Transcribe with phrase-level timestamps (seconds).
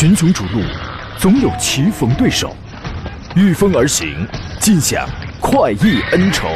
[0.00, 0.62] 群雄逐鹿，
[1.18, 2.54] 总有棋逢对手，
[3.34, 4.24] 御风而行，
[4.60, 5.04] 尽享
[5.40, 6.46] 快意恩仇。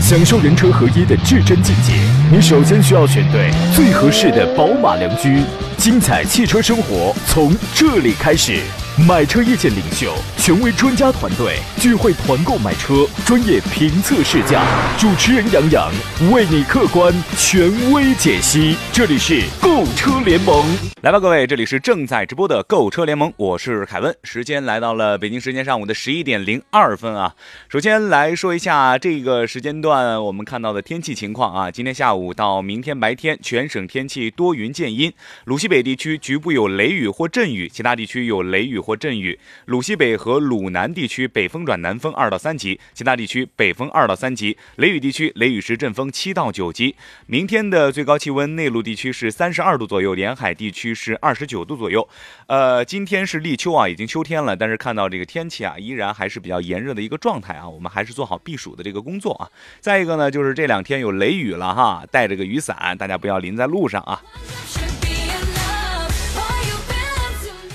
[0.00, 1.92] 享受人车合一的至臻境界，
[2.32, 5.44] 你首先需要选对最合适的宝马良驹。
[5.76, 8.60] 精彩汽车生活从这里开始。
[8.98, 14.62] 买车意见领袖，权威专家团队聚会团购买车，专业评测试驾，
[14.98, 15.90] 主持人杨洋
[16.30, 18.76] 为你客观权威解析。
[18.92, 20.62] 这里是购车联盟，
[21.00, 24.14] 来吧，各位，这里是正在直播的购车联盟，我是凯文。
[24.24, 27.34] 时间来到了北京时间上午的十一点零二分啊。
[27.70, 31.70] 首先来说一下这个时间段我们看到的天气情况啊。
[31.70, 35.10] 今天下午到明天白天，全省天气多云见阴，
[35.46, 38.81] 鲁西北地区局部有雷雨或阵雨，其他地区有雷雨。
[38.82, 44.58] 或阵雨，鲁西北和鲁南地区北风转南风二到三级，其他地区北风二到三级。
[44.76, 46.96] 雷雨地区雷雨时阵风七到九级。
[47.26, 52.08] 明天的最高气温，内陆地区是三十二度左右，沿海地区是二十九度左右。
[52.48, 59.48] 呃，今天是立秋啊，已经秋天了，但是看到这个天气啊，依然还是比较炎热的一个状态啊，我们还是做好避暑的这个工作啊。
[59.80, 64.22] 再一个呢，就是这两天有雷雨了哈，带着个雨伞，大家不要淋在路上啊。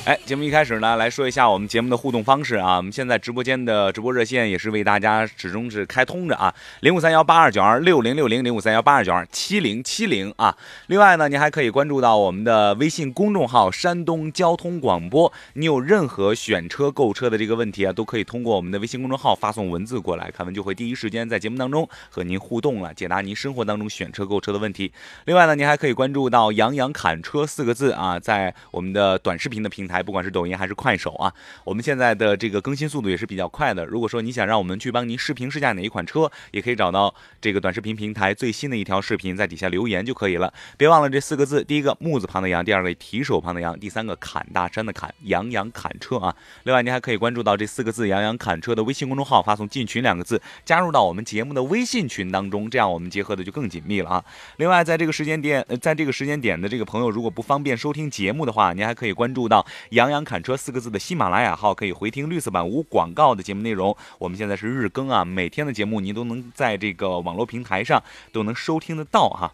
[0.07, 2.77] 哎，节目一开始呢，来说一下我们节目的互动方式啊。
[2.77, 10.55] 我们现在直播间的直播热线也是为大家始终是开通着啊，零五三幺八二九二六零六零零五三幺八二九二七零七零啊。
[10.85, 15.29] 另外呢，您还可以关注到我们的微信公众号“山东交通广播”。
[15.55, 24.89] 你有任何选车、购车的这个问题啊，都可以通过我们的微信公众号发送文字过来，凯文就会第一时间在节目当中和您互动了，解答您生活当中选车、购车的问题。
[25.25, 29.96] 另外呢，您还可以关注到“杨洋侃车”四个字啊，在我们的短视频的平台。
[30.01, 33.85] 不管是抖音还是快手啊，我们现在的这个更新速度也是比较快的。
[33.85, 40.53] 如果说你想让我们去帮您视频试驾哪一款车，也可以找到这个短视频平台最新的一条视频，在底下留言就可以了。
[40.77, 46.35] 别忘了这四个字：第一个木字旁的杨，第二个提手旁的杨，第三个砍大山的砍，杨洋砍车啊。
[46.63, 54.25] 另外，您还可以关注到这四个字“杨洋砍车”的微信公众号，发送“进群”两个字，加入到我们节目的微信群当中，这样我们结合的就更紧密了啊。
[54.57, 59.65] 另外，在这个时间点，在这个时间点的这个朋友，如果不方便收听节目的话，您还可以关注到。
[59.91, 63.95] 杨洋侃车四个字的喜马拉雅号可以回听绿色版无广告的节目内容。
[64.19, 69.53] 我们现在是日更啊，每天的节目您都能在这个网络平台上都能收听得到哈。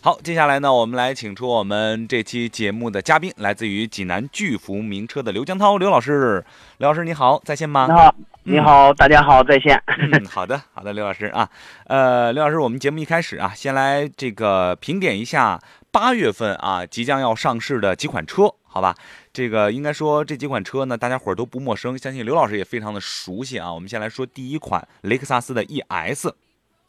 [0.00, 6.44] 好，接下来呢，我们来请出我们这期节目的嘉宾，来自于济南巨福名车的刘江涛刘老师。
[6.78, 7.86] 刘老师你好，在线吗？
[7.86, 9.82] 你好，你好，大家好，在线。
[9.86, 11.48] 嗯， 好的，好的，刘老师啊，
[11.86, 15.58] 呃，刘老师，我们节目一开始啊，先来这个评点一下
[15.90, 18.94] 八月份啊即将要上市的几款车，好吧？
[19.32, 23.72] 这个应该说这几款车呢，大家伙儿都不陌生，相信刘老师也非常的熟悉啊。
[23.72, 26.30] 我们先来说第一款雷克萨斯的 ES，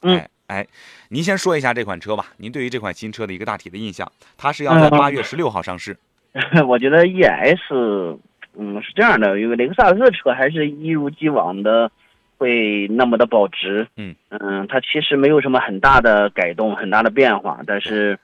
[0.01, 0.21] 嗯。
[0.47, 0.65] 哎，
[1.09, 2.27] 您先说一下这款车吧。
[2.37, 5.97] 您对于这款新车的一个大体的印象，它是要在八月十六号上市。
[6.67, 8.17] 我觉得 ES，
[8.59, 11.91] 嗯，是这样的，因为雷克萨斯的车还是一如既往的
[12.37, 13.87] 会那么的保值。
[13.97, 18.17] 嗯嗯，它其实没有什么很大的改动，很大的变化，但是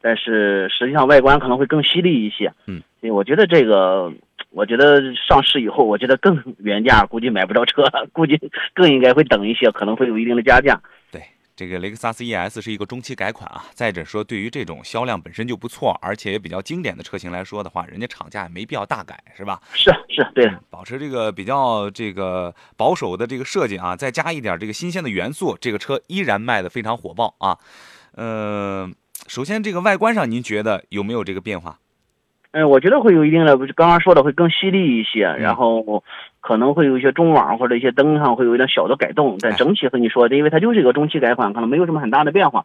[0.00, 2.52] 但是实际上外观可能会更犀利一些。
[2.66, 4.12] 嗯，所以我觉得这个，
[4.50, 8.40] 我觉得上市以后，我觉得更原价估计买不着车， 估计
[8.72, 10.80] 更应该会等一些，可能会有一定的加价。
[11.56, 19.60] 这个雷克萨斯 ES 是一个中期改款啊，再者说，对于这种销量本身就不错，而且也比较经典的车型来说的话，人家厂家也没必要大改，是吧？
[19.72, 27.58] 是是，对，保持这个比较这个保守的这个设计啊，再加一点这个新鲜的元素，这个车依然卖的非常火爆啊。
[28.16, 28.94] 嗯，
[29.28, 31.78] 首先这个外观上，您觉得有没有这个变化？
[32.54, 36.04] 嗯，我觉得会有一定的，不是刚刚说的会更犀利一些，然后
[36.40, 42.64] 可能会有一些中网或者一些灯上会有一点小的改动，但整体和你说的，因为它就是一个中期改款，可能没有什么很大的变化。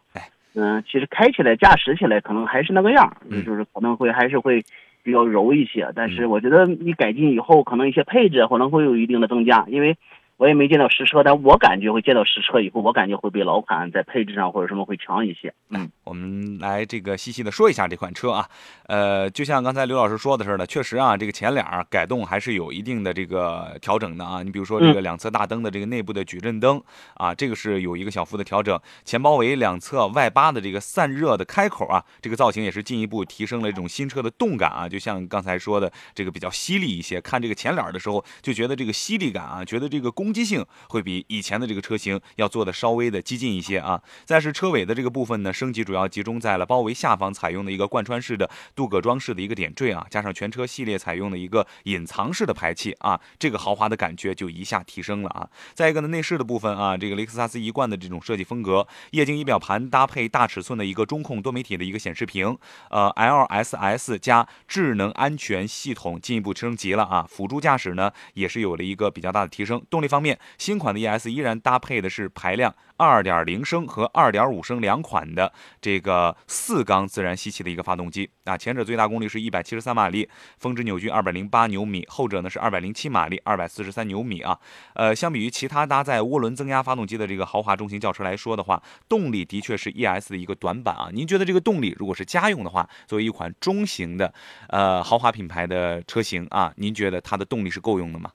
[0.53, 3.11] 嗯，其实开起来、驾驶起来可能还是那个样，
[3.43, 4.63] 就是可能会还是会
[5.01, 9.97] 比较柔一些，但是我觉得你改进以后，可能一些配置可能会有一定的增加，因为。
[10.39, 15.53] 我也没见到实车，但我感觉会见到实车以后，我感觉会比老款在配置上或者什么会强一些。
[15.71, 18.47] 嗯，我们来这个细细的说一下这款车啊。
[18.87, 24.41] 呃，就像刚才刘老师说的似的，确实啊，这个前脸改动还是有一定的这个调整的啊。
[24.41, 26.81] 你比如说这个两侧大灯的这个内部的矩阵灯
[27.15, 28.79] 啊，这个是有一个小幅的调整。
[29.03, 34.87] 前包围两侧外八的这个散热的开口啊，这个造型也是进一步提升了这种新车的动感啊。
[34.87, 37.19] 就像刚才说的，这个比较犀利一些。
[37.19, 43.99] 看这个前脸的时候，就觉得这个犀利感啊，觉得这个工攻击性会比以前的这个车型要做的稍微的激进一些啊。
[44.25, 55.49] 再是车尾的这个部分呢，升级主要集中在了包围下方采用的一个贯穿式的镀铬装饰的一个点缀啊，加上全车系列采用的一个隐藏式的排气啊，这个豪华的感觉就一下提升了啊。
[55.73, 62.55] 再一个呢，内饰的部分啊，这个雷克萨斯一贯的这种设计风格，液晶仪表盘搭配大尺寸的一个中控多媒体的一个显示屏，
[62.91, 69.81] 呃，LSS 加智能安全系统进一步升级了啊，辅助驾驶呢也是有了一个比较大的提升。
[69.89, 80.27] 动力方方面，新款的 ES 依然搭配的是排量二点零升和二点五升两款的这个四缸自然吸气的一个发动机啊，前者最大功率是一百七十三马力，
[80.57, 84.59] 峰值扭矩二百零八牛米，后者呢是二百零七马力，二百四十三牛米啊。
[84.95, 91.07] 呃，相比于其他搭载涡轮增压发动机的这个豪华中型轿车来说的话，动力的确是 ES 的一个短板啊。
[91.13, 94.33] 您觉得这个动力如果是家用的话，作为一款中型的
[94.67, 98.29] 呃豪华品牌的车型啊，您觉得它的动力是够用的吗？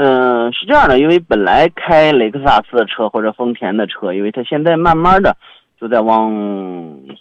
[0.00, 5.36] 嗯，是这样的，因为本来开雷克萨斯的车或者丰田的车，因为它现在慢慢的
[5.80, 6.30] 就在往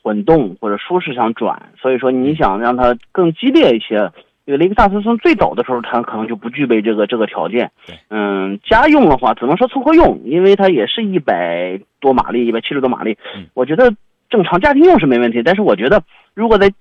[0.03, 4.11] 混动或者舒适上转，所以说你想让它更激烈一些，
[4.45, 7.71] 因为雷克萨斯从最早的时候它可能就不具备这个这个条件。
[8.11, 13.17] 嗯，家用的话只能说凑合用，因为它也是一百多马力，一百七十多马力，
[13.55, 13.91] 我觉得
[14.29, 15.41] 正常家庭用是没问题。
[15.41, 16.03] 但是我觉得
[16.35, 16.71] 如果在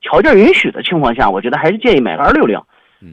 [0.00, 2.60] 条件允许的情况下，我觉得还是建议买个二六零。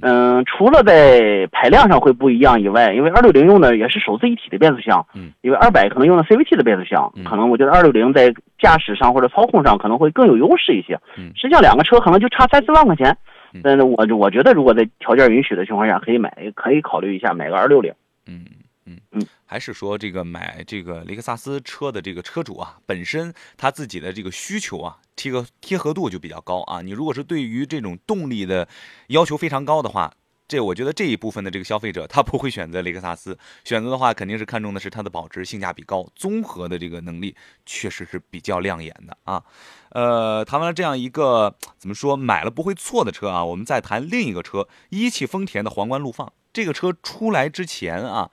[0.02, 11.00] 嗯，除了在排量上会不一样以外，因为二六零用的也是手自一体的变速箱，嗯，因为二百可能用的 CVT 的变速箱，可能我觉得二六零在驾驶上或者操控上可能会更有优势一些。
[11.18, 13.16] 嗯，实际上两个车可能就差三四万块钱，
[13.64, 17.94] 但是我我觉得如果在条件允许的情况下，可以买，可以考虑一下买个二六零。
[18.28, 18.46] 嗯
[18.86, 25.00] 嗯嗯，还是说这个买这个雷克萨斯车的这个车主啊，本身他自己的这个需求啊。
[25.16, 26.82] 贴个贴合度就比较高啊！
[26.82, 28.68] 你如果是对于这种动力的
[29.10, 30.12] 要求非常高的话，
[30.48, 39.44] 这我觉得这一部分的这个消费者他不会选择雷克萨斯，选择的话肯定是看中的是它的保值、性价比高、综合的这个能力确实是比较亮眼的啊。
[39.90, 46.34] 呃，谈完了这样一个怎么说买了不会错的车啊，我们再谈另一个车，一汽丰田的皇冠陆放。
[46.52, 48.32] 这个车出来之前啊，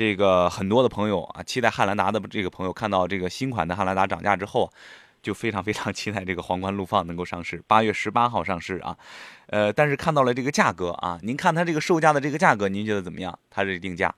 [0.00, 4.70] 这个很多的朋友啊，期待汉兰达的这个朋友看到这个新款的汉兰达涨价之后。
[5.22, 8.96] 就非常非常期待这个皇冠陆放能够上市， 八月十八号上市啊，
[9.48, 13.38] 呃，但是看到了这个价格啊，您看它这个售价的这个价格，您觉得怎么样？
[13.50, 14.14] 它这定价？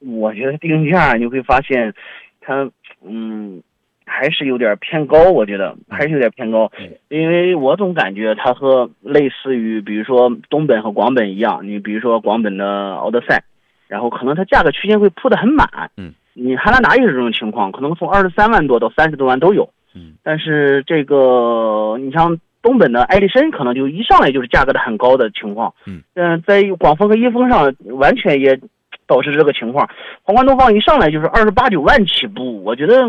[0.00, 1.94] 我觉得定价你会发现，
[2.42, 2.70] 它
[3.00, 3.62] 嗯
[4.04, 6.70] 还是有点偏高，我觉得还是有点偏高，
[7.08, 13.42] 因为我总感觉它和类似于比如说东本和广本一样，你比如说广本的奥德赛，
[13.88, 19.68] 然后可能它价格区间会铺的很满，嗯，你汉兰达也是这种情况，可能从二十三万多到三十多万都有。
[19.94, 25.72] 嗯，但是这个你像东本的艾力绅，可能就一上来就是价格的很高的情况。
[25.86, 28.58] 嗯，嗯，在广丰和一丰上完全也
[29.06, 29.88] 导致这个情况。
[30.22, 33.04] 皇冠东方一上来就是二十八九万起步，我觉得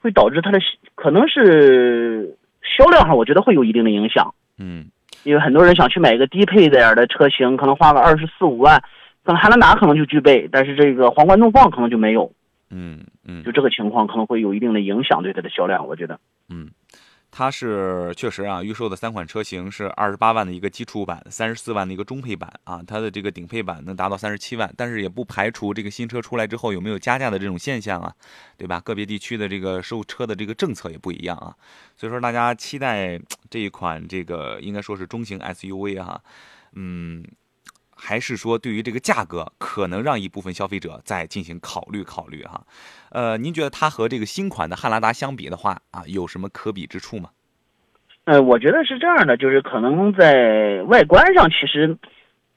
[0.00, 0.58] 会导致它的
[0.94, 4.32] 可能是销量上，我觉得会有一定的影响。
[4.58, 4.86] 嗯，
[5.24, 8.82] 因为很多人想去买一个低配点的车型，可能花个二十四五万，
[9.24, 12.30] 可能汉兰达可能就具备，但是这个皇冠东方可能就没有。
[12.70, 16.18] 嗯嗯，就这个情况可能会有一定的影响对它的销量，我觉得。
[16.48, 16.68] 嗯，
[17.30, 28.12] 它是确实啊，预售的三款车型是二十八万的一个基础版，三十四万的一个中配版啊，它的这个顶配版能达到三十七万，但是也不排除这个新车出来之后有没有加价的这种现象啊，
[28.56, 28.80] 对吧？
[28.80, 31.54] 个别地区的这个售车的这个政策也不一样啊，
[31.96, 36.20] 所以说大家期待这一款这个应该说是中型 SUV 哈，
[36.74, 37.24] 嗯。
[38.04, 42.62] 还是说，对于这个价格，可能让一部分消费者再进行考虑考虑哈。
[43.10, 47.30] 呃，您觉得它和这个新款的汉兰达相比的话啊，有什么可比之处吗？
[48.24, 51.96] 呃，我觉得是这样的，就是可能在外观上，其实。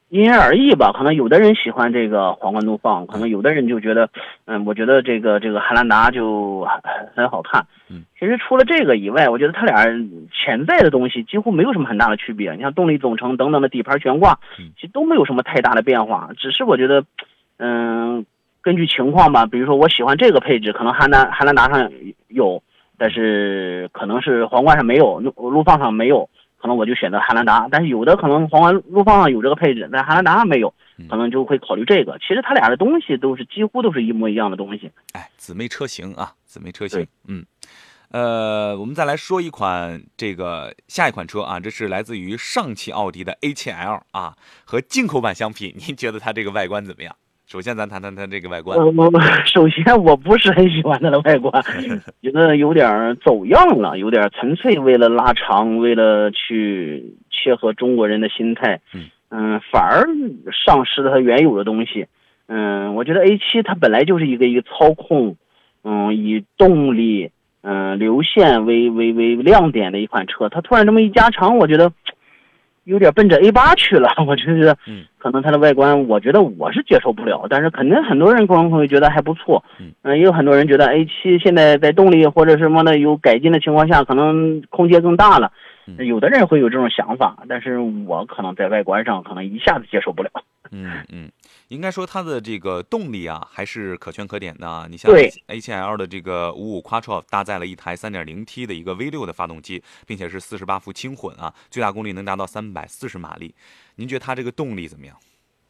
[0.10, 4.10] 因人而异吧，可能有的人喜欢这个皇冠怒放，可能有的人就觉得，
[4.46, 6.82] 嗯，我觉得这个这个汉兰达就很
[7.14, 7.66] 很好看。
[7.90, 9.84] 嗯，其实除了这个以外，我觉得它俩
[10.32, 12.54] 潜在的东西几乎没有什么很大的区别。
[12.54, 14.40] 你像动力总成等等的底盘悬挂，
[14.76, 16.30] 其实都没有什么太大的变化。
[16.38, 17.04] 只是我觉得，
[17.58, 18.26] 嗯，
[18.62, 21.92] 根据情况吧，比如说我喜欢这个配置，可能汉兰汉兰达上
[22.30, 22.64] 有，
[22.98, 26.30] 但是可能是皇冠上没有，陆陆放上没有。
[26.58, 30.74] 可能我就选择汉兰达，但是有的可能皇冠陆放上有这个配置，但汉兰达上没有，
[31.10, 32.18] 可能就会考虑这个。
[32.20, 34.92] 其实它俩的东西都是几乎都是一模一样的东西。
[35.14, 37.06] 哎，姊妹车型啊，姊妹车型。
[37.28, 37.46] 嗯，
[38.10, 44.36] 呃，我们再来说一款这个下一款车啊，这是来自于上汽奥迪的 A7L 啊，
[44.66, 47.16] 和进口版相比，您觉得它这个外观怎么样？
[47.48, 48.78] 首先，咱谈谈它这个外观。
[48.78, 49.10] 我
[49.48, 51.64] 首先我不是很喜欢它的外观，
[52.22, 58.82] 觉得有点走样了，有点纯粹为了拉长，为了去切合中国人的心态。
[59.30, 60.06] 嗯，反而
[60.66, 62.08] 丧失了它原有的东西。
[62.48, 65.38] 嗯，我觉得 A 七它本来就是一个一个操控，
[65.86, 71.92] 嗯，以动力，嗯，流线为为为亮点的一款车，它突然这么一加长，我觉得
[72.88, 74.10] 有点奔着 A 八去了。
[74.26, 79.64] 我觉得，嗯，可能它的外观，我觉得我是接受不了，但是肯定很多人可能会觉得还不错。
[79.80, 85.52] 嗯，也有很多人觉得 A 七现在在动力或者什么的有改进的情况下，可能空间更大了。
[86.00, 90.30] 有的人会有这种想法，但是我可能在外观上可能一下子接受不了。
[90.70, 91.30] 嗯嗯，
[91.70, 94.88] 应该说它的这个动力啊还是可圈可点的。
[94.90, 103.54] 你像 A7L 的这个五五 Quattro 搭载了一台 3.0T 的一个 V6 的发动机，并且是48伏轻混啊，最大功率能达到340马力。
[103.96, 105.16] 您觉得它这个动力怎么样？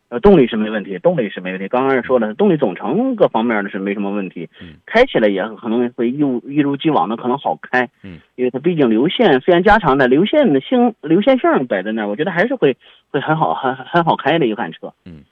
[0.10, 1.68] 呃，动力是没问题，动力是没问题。
[1.68, 4.48] 刚刚也说了，动力总成各方面的是没什么问题。
[4.62, 7.90] 嗯，开起来也可能会一如一如既往的可能好开。
[8.04, 12.78] 嗯，因为它毕竟流线虽然加长的流线的性流线性摆在那儿，我觉得还是会
[13.10, 14.94] 会很好很很好开的一款车。
[15.04, 15.24] 嗯。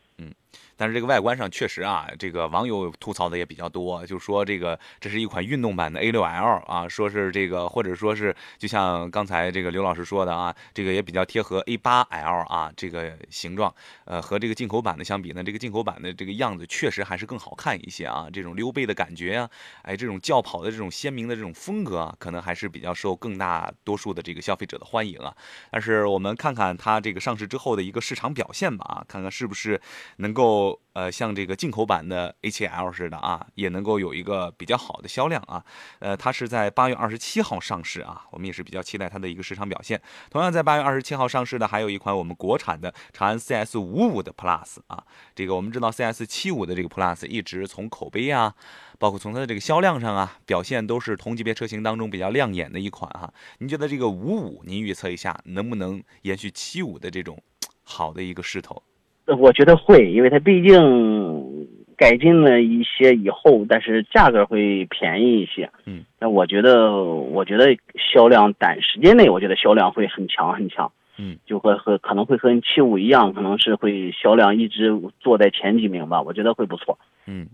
[0.77, 19.49] 但是这个外观上确实啊，这个网友吐槽的也比较多，就说这个这是一款运动版的 A6L 啊，说是这个或者说是就像刚才这个刘老师说的啊，这个也比较贴合 A8L 啊这个形状，呃和这个进口版的相比呢，这个进口版的这个样子确实还是更好看一些啊，这种溜背的感觉啊，
[19.83, 25.33] 哎这种轿跑的这种鲜明的这种风格啊，可能还是比较受更大多数的这个消费者的欢迎啊。
[25.71, 29.79] 但是我们看看它这个上市之后的一个市场表现吧啊，看看是不是
[30.17, 30.64] 能够。
[30.93, 35.63] 呃，像这个进口版的 A7L 似的啊，也能够有一个比较好的销量啊。
[35.99, 40.01] 呃，它是在八月二十七号上市啊，我们也是比较期待它的一个市场表现。
[40.29, 45.03] 同样在八月二十七号上市的还有一款我们国产的长安 CS 五五的 Plus 啊。
[45.35, 48.55] 这个我们知道 CS 七五的这个 Plus 一直从口碑啊，
[48.97, 53.33] 包括从它的这个销量上啊，表现都是同级别车型当中比较亮眼的一款哈。
[53.57, 57.41] 您觉得这个五五，您预测一下能不能延续七五的这种
[57.83, 58.81] 好的一个势头？
[59.25, 61.67] 我觉得会，因为它毕竟
[61.97, 65.69] 改进了一些以后，但是价格会便宜一些。
[65.85, 67.75] 嗯，那我觉得，我觉得
[68.13, 70.91] 销量短时间内，我觉得销量会很强很强。
[71.17, 74.91] 嗯，就会和可能会和七五一样，可能是会销量一直
[75.21, 76.21] 坐在前几名吧。
[76.21, 76.99] 我觉得会不错。
[77.25, 77.47] 嗯，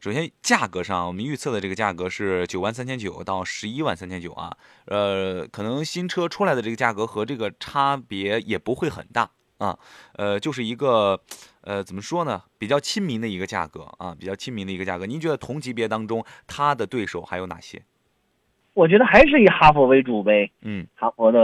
[0.00, 4.54] 首先价格上，我们预测的这个价格是九万三千九到十一万三千九啊。
[4.84, 9.30] 呃，可能新车出来的这个价格和这个差别也不会很大。
[9.58, 9.78] 啊，
[10.16, 11.18] 呃，就是一个，
[11.62, 12.42] 呃，怎么说呢？
[12.58, 15.06] 比较亲民的一个价格啊，比较亲民的一个价格。
[15.06, 17.82] 您觉得同级别当中，它的对手还有哪些？
[18.74, 20.50] 我觉得还是以哈弗为主呗。
[20.60, 21.38] 嗯，哈弗的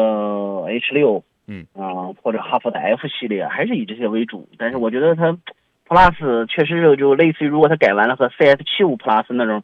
[0.66, 4.48] H 六，嗯啊，或者哈弗的 F 系列，还是以这些为主。
[4.58, 5.38] 但是我觉得它
[5.88, 9.62] Plus 确实就类似于，如果它改完了和 CS 七五 Plus 那种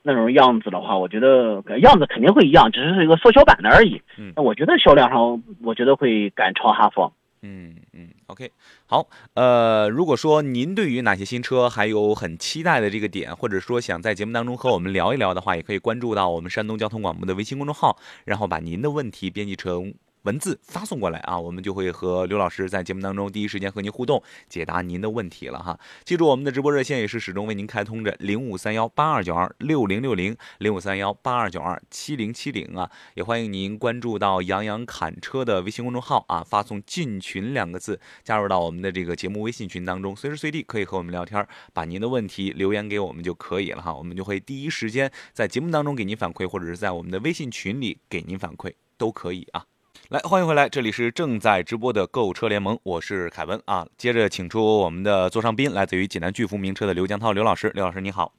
[0.00, 4.00] 那种样子的话，我觉得样子肯定会一样，只是一个缩小版的而已。
[4.16, 7.12] 嗯，那我觉得销量上，我觉得会赶超哈弗。
[7.44, 8.52] 嗯嗯，OK，
[8.86, 19.92] 好，呃，如果说您对于哪些新车还有很期待的这个点，或者说想在节目当中和我们聊一聊的话，也可以关注到我们山东交通广播的微信公众号，然后把您的问题编辑成。
[20.22, 25.78] 文字发送过来啊，我们就会和刘老师在节目当中第一时间和您互动，解答您的问题了哈。
[26.04, 49.64] 记住我们的直播热线也是始终为您开通着零五三幺八二九二六零六零零五三幺八二九二七零七零啊，也欢迎您关注到杨洋侃车的微信公众号啊，发送进群两个字，加入到我们的这个节目微信群当中，随时随地可以和我们聊天，把您的问题留言给我们就可以了哈，我们就会第一时间在节目当中给您反馈，或者是在我们的微信群里给您反馈都可以啊。
[50.12, 53.86] 来，欢迎回来，这里是正在直播的购车联盟，我是凯文啊。
[53.96, 58.30] 接着请出我们的座上宾，来自于济南巨福名车的刘江涛刘老师，刘老师你好，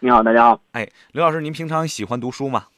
[0.00, 0.58] 你好，大家好。
[0.72, 2.68] 哎，刘老师，您平常喜欢读书吗？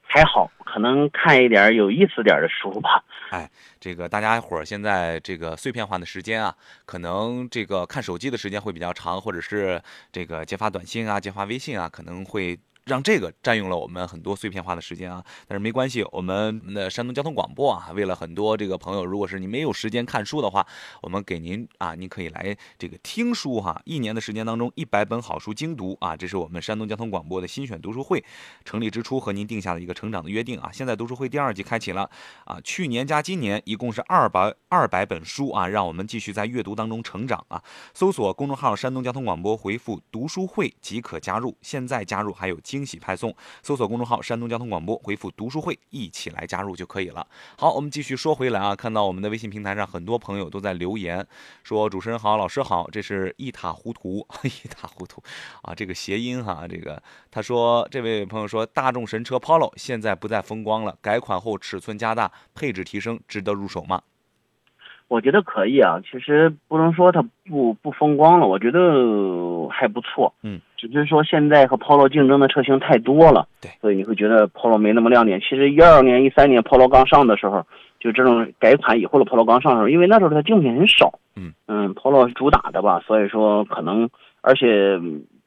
[0.00, 3.04] 还好，可能看一点有意思点的书吧。
[3.28, 6.56] 哎，这个大家伙儿现在这个碎片化的时间啊，
[6.86, 9.78] 可能这个看手机的时间会比较长，或者是
[10.10, 12.58] 这个接发短信啊、接发微信啊，可能会。
[12.84, 20.66] 让这个占用了我们很多碎片化的时间啊，但是没关系，我们的山东交通广播啊，为了很多这个朋友，如果是你没有时间看书的话，
[21.00, 28.24] 我们给您啊，您可以来这个听书哈，一年的时间当中一百本好书精读啊，这是我们山东交通广播的新选读书会
[28.64, 30.70] 成立之初和您定下的一个成长的约定啊。
[30.72, 32.10] 现在读书会第二季开启了
[32.44, 37.62] 啊，去年加今年一共是二百二百本书啊，让我们继续在阅读当中成长啊。
[37.94, 43.34] 搜索公众号山东交通广播，回复读书会即可加入，现在加入还有惊喜派送。
[43.62, 47.26] 搜索公众号山东交通广播，回复读书会一起来加入就可以了。
[47.58, 51.26] 好，我们继续说回来啊，看到我们的微信平台上很多朋友都在留言
[51.62, 55.22] 说主持人好，老师好，这是一塌糊涂， 一塌糊涂
[55.60, 64.00] 啊，这个谐音哈，这个他说这位朋友说大众神车 Polo 现在不再风光了，改款后尺寸加大，配置提升，值得入手吗？
[65.08, 70.32] 我觉得可以啊，其实不能说它不不风光了，我觉得还不错。
[70.40, 70.58] 嗯，
[70.88, 75.40] 只是说现在和 Polo 竞争的车型太多了，对，所以你会觉得 Polo 没那么亮点。
[75.40, 77.64] 其实一二年、一三年 Polo 刚上的时候，
[78.00, 81.18] 就这种改款以后的 Polo 刚上的时候，因为那时候它竞品很少。
[81.36, 84.08] 嗯嗯，Polo 是主打的吧，所以说可能，
[84.40, 84.98] 而且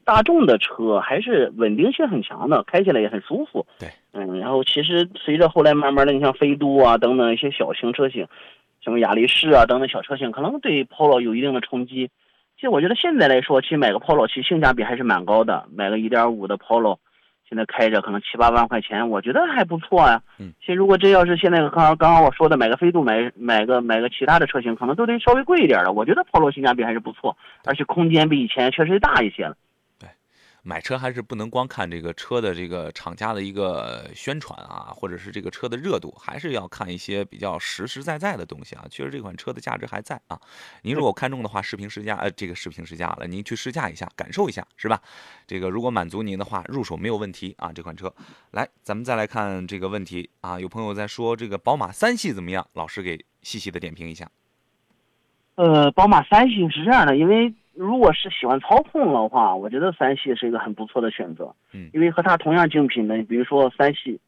[0.04, 3.66] 大众的车还是稳定性很强的，开起来也很舒服。
[3.80, 8.28] 对，嗯，然后其实随着后来慢慢的，你像飞度啊等等一些小型车型。
[8.82, 12.12] 什么雅力士啊等等小车型，可能对 Polo 有一定的冲击。
[12.68, 15.66] 我觉得现在来说，其实买个 Polo 其实性价比还是蛮高的。
[15.76, 16.98] 买个一点五的 Polo，
[17.48, 20.22] 现在开着可能七八万块钱，我觉得还不错啊。
[20.40, 20.54] 嗯。
[20.60, 25.92] 其实如果真要是现在刚刚刚刚我说的买个飞度，买买个买个其他的车型，可能都得稍微贵一点的。
[25.92, 29.56] 我觉得 Polo 性价比还是不错，而且空间比以前确实大一些了。
[30.68, 38.84] 买车还是不能光看这个车的这个厂家的一个宣传啊，或者是这个车的热度，还是要看一些比较实实在在的东西啊。
[38.90, 40.42] 确实这款车的价值还在啊。
[40.82, 45.00] 您如果看中的话，视频试驾，呃，这个视频试驾了，您去试驾一下，感受一下，是吧？
[45.46, 47.72] 这个如果满足您的话，入手没有问题啊。
[47.72, 48.12] 这款车，
[48.50, 50.60] 来，咱们再来看这个问题啊。
[50.60, 52.68] 有朋友在说这个宝马三系怎么样？
[52.74, 54.28] 老师给细细的点评一下。
[55.54, 57.54] 呃，宝马三系是这样的，因为。
[57.76, 61.54] 如果是喜欢操控的话，我觉得三系是一个很不错的选择。
[61.74, 64.20] 嗯，因为和它同样竞品的，比如说三系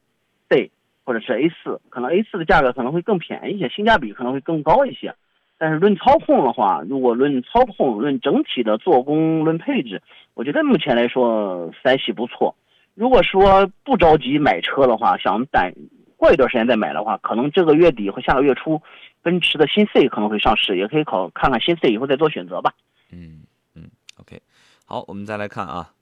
[0.50, 0.70] C
[1.04, 5.14] 或者是 A 四，可能 A 四的价格可能会更便宜一些，性价比可能会更高一些。
[5.56, 10.02] 但是论操控的话，如果论操控、论整体的做工、论配置，
[10.34, 12.54] 我觉得目前来说三系不错。
[12.94, 15.72] 如果说不着急买车的话，想等
[16.16, 18.80] 过一段时间再买的话，可能这个月底或下个月初，
[19.22, 22.74] 奔驰的新 C 可能会上市，也可以考看看新 C 以后再做选择吧。
[23.10, 23.42] 嗯
[23.74, 24.40] 嗯，OK，
[24.84, 25.92] 好，我们再来看啊，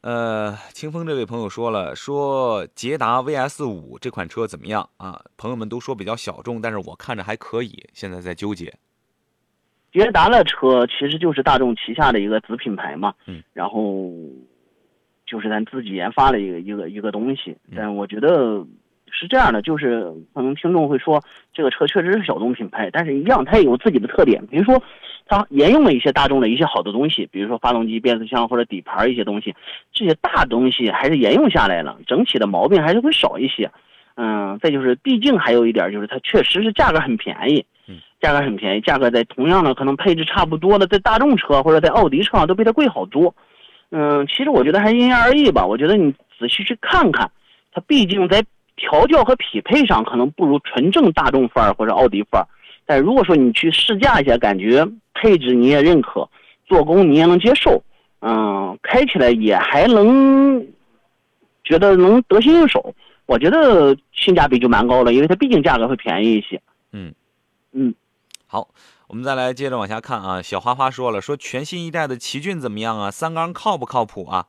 [0.00, 5.24] 呃，清风这位朋友说了，说捷达 VS 五这款车怎么样啊？
[5.36, 8.74] 朋友们都说比较小众，但是我看着还可以，现在在纠结。
[9.92, 14.12] 捷达的车其实就是大众旗下的一个子品牌嘛，嗯，然后
[15.26, 18.66] 就是咱自己研发的一个一个一个东西，但我觉得。
[19.16, 21.22] 是这样的，就是可能听众会说
[21.54, 24.46] 这个车确实是小众品牌，但是一样它也有自己的特点。
[24.48, 24.80] 比如说，
[25.26, 29.54] 它沿用了一些大众的一些好的东西，比如说发动机、变速箱或者底盘一些东西，
[29.92, 33.70] 这些大东西还是沿用下来了，整体的毛病还是会少一些。
[34.16, 37.64] 嗯，再就是，毕竟还有一点就是它确实是价格很便宜，
[38.20, 43.34] 价格很便宜，价格在同样的可能配置差不多的，在大众车或者在奥迪车上都比它贵好多。
[43.90, 45.64] 嗯，其实我觉得还因人而异吧。
[45.64, 47.30] 我觉得你仔细去看看，
[47.72, 48.44] 它毕竟在。
[48.76, 52.46] 调教和匹配上可能不如纯正大众范儿或者奥迪范儿，
[52.84, 56.28] 但如果说你去试驾一下，感觉配置你也认可，
[56.66, 57.82] 做工你也能接受，
[58.20, 60.66] 嗯，开起来也还能
[61.64, 66.60] 觉得能得心应手，我觉得性价比就蛮高了，因为它毕竟价格会便宜一些。
[66.92, 67.14] 嗯
[67.72, 67.94] 嗯，
[68.46, 68.68] 好，
[69.08, 70.40] 我们再来接着往下看啊。
[70.40, 73.10] 小花花说了，说全新一代的奇骏怎么样啊？
[73.10, 74.46] 三缸靠不靠谱啊？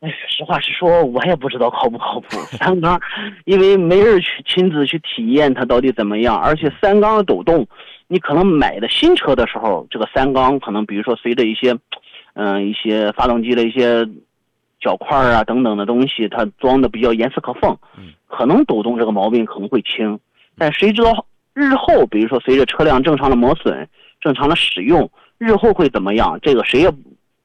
[0.00, 2.36] 哎，实话实说，我也不知道靠不靠谱。
[2.52, 3.00] 三缸，
[3.46, 7.66] 因为没人去亲自去体验它到底怎么样，而且三缸的抖动，
[8.06, 11.76] 你可能买的新车的时候，这个三缸可能比如说随着一些，
[12.34, 14.08] 嗯，一些发动机的一些
[14.80, 17.76] 角块啊等等的东西，它装的比较严丝合缝，
[18.28, 20.20] 可能抖动这个毛病可能会轻。
[20.56, 23.88] 但谁知道日后，比如说随着车辆正常的磨损、
[24.20, 26.38] 正常的使用，日后会怎么样？
[26.40, 26.92] 这个谁也。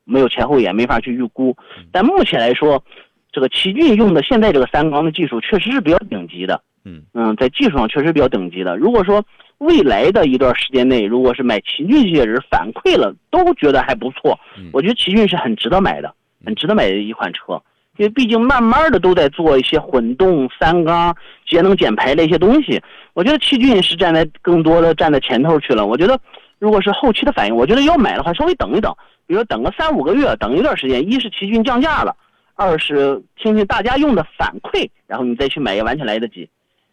[0.05, 1.55] 没有前后眼，没法去预估。
[1.91, 2.83] 但目前来说，
[3.31, 6.61] 这个奇骏用的现在这个三缸的技术确实是比较顶级的。
[6.85, 8.75] 嗯嗯，在技术上确实比较顶级的。
[8.75, 9.23] 如果说
[9.59, 14.37] 未来的一段时间内，如果是买奇骏这些人反馈了，都觉得还不错，
[14.73, 16.13] 我觉得奇骏是很值得买的，
[16.45, 17.61] 很值得买的一款车。
[17.97, 21.15] 因为毕竟慢慢的都在做一些混动、三缸、
[21.47, 22.81] 节能减排的一些东西。
[23.13, 25.85] 我觉得奇骏是站在更多的站在前头去了。
[25.85, 26.19] 我觉得，
[26.57, 28.91] 如果是后期的反应，我觉得要买的话，稍微等一等。
[29.25, 32.15] 比如等个三五个月，等一段时间，一是奇骏降价了，
[32.55, 36.49] 二是听听大家用的反馈，然后你再去买也完全来得及。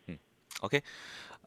[0.07, 0.17] 嗯
[0.61, 0.81] ，OK。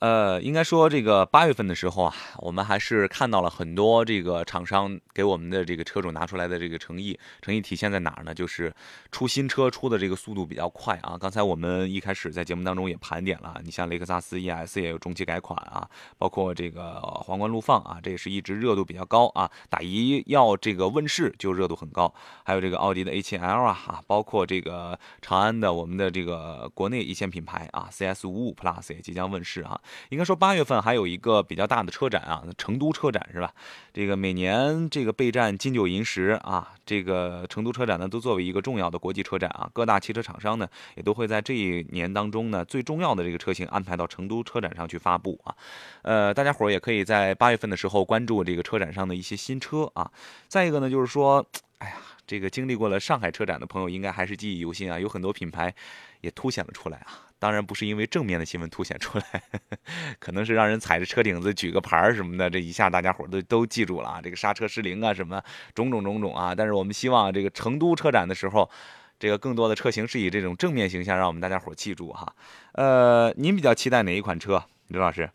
[0.04, 8.34] 呃，应该说这个八月份的时候啊，我们还是看到了很多这个厂商给我们的这个车主拿出来的这个诚意，诚意体现在哪儿呢？
[8.34, 8.74] 就是
[9.14, 11.18] 出新车出的这个速度比较快啊。
[11.18, 19.50] 刚才我们一开始在节目当中也盘点了，你像雷克萨斯 ES 也有中期改款啊，包括这个皇冠陆放啊，这也是一直热度比较高啊。
[19.70, 22.14] 打一要这个问世就热度很高，
[22.44, 29.80] 还有这个奥迪的 A7L 啊，啊，包括这个长安的我们的这个国内一线品牌啊，CS 五五 Plus 也即将问世啊。
[30.10, 33.54] 应该说八月份还有一个比较大的车展啊，成都车展是吧？
[33.94, 45.56] 这个每年这个备战金九银十啊，这个成都车展呢都作为一个重要的国际车展啊，各大汽车厂商呢也都会在这一年当中呢最重要的这个车型安排到成都车展上去发布啊。
[46.02, 50.12] 呃，大家伙儿也可以在八月份的时候关注这个车展上的一些新车啊。
[50.48, 51.46] 再一个呢，就是说，
[51.78, 51.96] 哎呀。
[52.26, 54.98] 这个经历过了上海车展的朋友，应该还是记忆犹新啊。
[54.98, 55.76] 有很多品牌
[56.22, 57.20] 也凸显了出来啊。
[57.44, 59.44] 当然不是因为正面的新闻凸显出来，
[60.18, 64.22] 可能是让人踩着车顶子举个牌儿什么的，这一下大家伙都都记住了啊。
[64.24, 65.44] 这个刹车失灵啊，什么
[65.76, 66.56] 种种种种啊。
[66.56, 68.70] 但是我们希望这个成都车展的时候，
[69.20, 72.34] 这个更多的车型是以这种正面形象让我们大家伙记住哈。
[72.76, 75.30] 呃，您比较期待哪一款车，刘老师？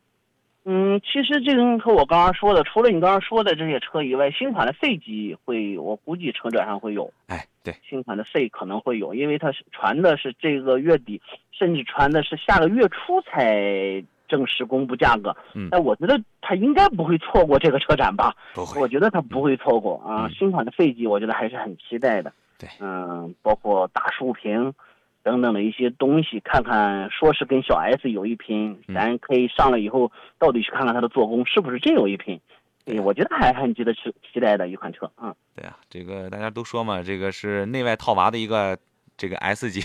[0.71, 7.11] 嗯，其实这个和我刚刚说的，除了你刚刚说的这些车以外，新款的 C 级会，我估计车展上会有。
[7.29, 15.35] 哎，对，新款的 C 可能会有，因为它是传的是这个月底，甚至传的是下个月初才正式公布价格。
[15.55, 18.37] 嗯，但我觉得它应该不会错过这个车展吧？
[18.53, 20.29] 不会，我觉得它不会错过啊。
[20.29, 22.31] 新款的 C 级，我觉得还是很期待的。
[22.59, 24.75] 对，嗯，包括大竖屏。
[25.23, 32.41] 等等的一些东西，看看说是跟小 S 有一拼，咱可以上了以后，到底去看看它的做工是不是真有一拼。
[32.85, 34.01] 对，我觉得还很值得期
[34.33, 35.35] 期待的一款车嗯。
[35.55, 38.79] 对啊，这个大家都说嘛，这个是内外套娃的一个
[39.17, 39.83] 这个 S 级。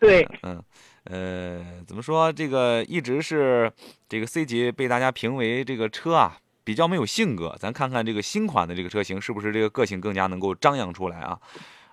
[0.00, 0.60] 对， 嗯，
[1.04, 2.32] 呃，怎么说？
[2.32, 3.70] 这个一直是
[4.08, 7.54] 这个 C 级被大家评为这个车啊比较没有性格。
[7.60, 11.38] 咱看看这个新款的这个车型是不是这个个性更加能够张扬出来啊？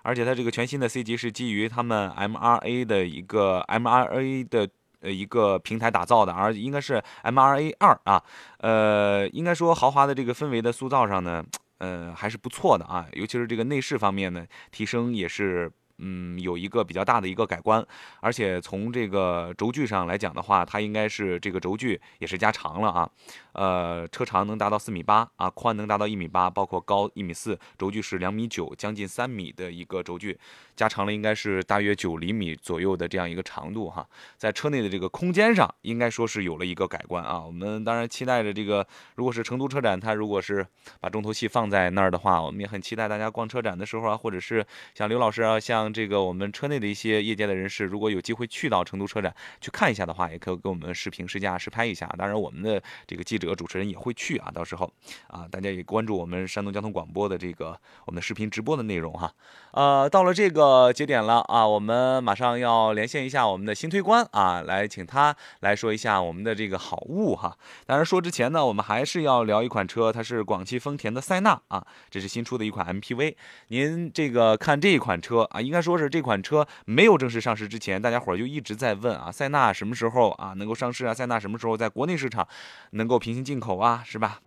[0.06, 4.68] 而且它这个全新的 C 级是基于他们 MRA 的一个 MRA 的
[5.00, 8.22] 呃一个平台打造的，而应该是 MRA 二啊，
[8.58, 11.44] 呃，应该说豪华的这个氛围的塑造上呢，
[11.78, 15.70] 呃还是不错的啊，尤其是这个内饰方面呢，提升也是。
[15.98, 17.82] 嗯，有一个比较大的一个改观，
[18.20, 23.10] 而且从这个轴距上来讲的话，它应该是这个轴距也是加长了啊。
[23.56, 30.38] 呃，车长能达到四米八啊，宽能达到一米八，包括高一米四，轴距是两米九，将近三米的一个轴距，
[30.76, 34.06] 加长了应该是大约九厘米左右的这样一个长度哈。
[34.36, 37.42] 在车内的这个空间上，应该说是有了一个改观啊。
[37.42, 40.66] 我们当然期待着这个，如果是成都车展，它如果是
[41.00, 52.06] 把重头戏放在那儿的话，我们也很期待大家逛车展的时候啊，或者是像刘老师啊，像这个我们车内的一些业界的人士，如果有机会去到成都车展去看一下的话，也可以给我们视频试驾试拍一下。
[52.18, 54.90] 当然，我们的这个记者主持人也会去啊，到时候
[55.28, 59.32] 啊，大家也关注我们山东交通广播的这个我们的视频直播的内容哈。
[59.72, 67.56] 呃，到了这个节点了啊，我们马上要连线一下我们的新推官啊，来请他来说一下我们的这个好物哈。
[67.84, 73.36] 当然说之前呢，我们还是要聊一款车，它是广汽丰田的塞纳啊，这是新出的一款 MPV。
[73.68, 76.06] 您这个看这一款车啊，应该说是。
[76.16, 81.12] 这款车没有正式上市之前，大家伙儿就一直在问啊，塞纳什么时候啊能够上市啊？
[81.12, 82.46] 塞纳什么时候在国内市场
[82.92, 84.02] 能够平行进口啊？
[84.02, 84.38] 是吧？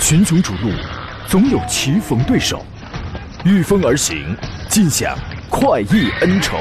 [0.00, 0.70] 群雄逐鹿，
[1.28, 2.64] 总有棋逢对手，
[3.44, 4.34] 御风而行，
[4.66, 5.14] 尽享
[5.50, 6.56] 快意恩仇，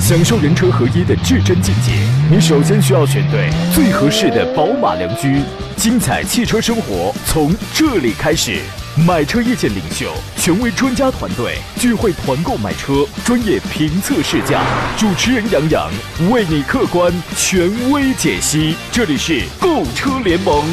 [0.00, 1.92] 享受人车合一的至臻境界。
[2.28, 5.40] 你首先需要选对最合适的宝马良驹，
[5.76, 8.62] 精彩汽车生活从这里开始。
[9.04, 14.64] 买车意见领袖，权威专家团队聚会团购买车，专业评测试驾，
[14.96, 15.90] 主持人杨洋
[16.30, 18.74] 为你客观权威解析。
[18.90, 20.64] 这里是购车联盟，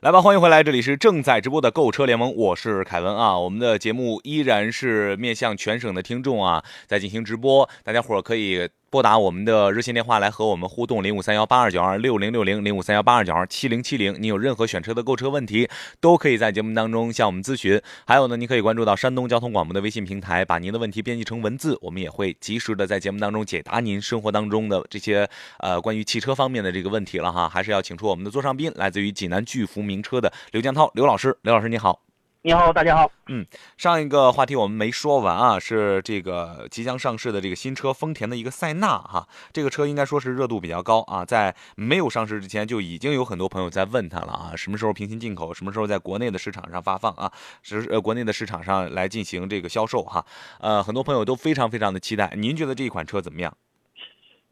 [0.00, 3.38] 来吧，欢迎回来，这里是正在直播的购车联盟，我是凯文啊。
[3.38, 8.68] 我们的节目依然是面向全省的听众啊，在进行直播，大家伙可以。
[8.94, 14.14] 拨打我们的热线电话来和我们互动，零五三幺八二九二六零六零零五三幺八二九二七零七零。
[14.20, 17.82] 你有任何选车的购车问题，都可以在节目当中向我们咨询。
[18.06, 25.28] 还有呢，您可以关注到山东交通广播的微信平台，把您的问题编辑成文字，我们也会及时的在节目当中解答您生活当中的这些
[25.58, 27.48] 呃关于汽车方面的这个问题了哈。
[27.48, 32.13] 还是要请出我们的座上宾，来自于济南巨福名车的刘江涛刘老师，刘老师你好。
[32.46, 33.10] 你好，大家好。
[33.28, 33.46] 嗯，
[33.78, 39.26] 上一个话题我们没说完啊，是这个即将上市的这个新车，丰田的一个塞纳哈。
[39.50, 50.22] 这个车应该说是热度比较高啊，在没有上市之前就已经有很多朋友在问它了啊，什么时候平行进口，什么时候在国内的市场上发放啊，是呃国内的市场上来进行这个销售哈。
[50.60, 52.30] 呃，很多朋友都非常非常的期待。
[52.36, 53.56] 您觉得这一款车怎么样？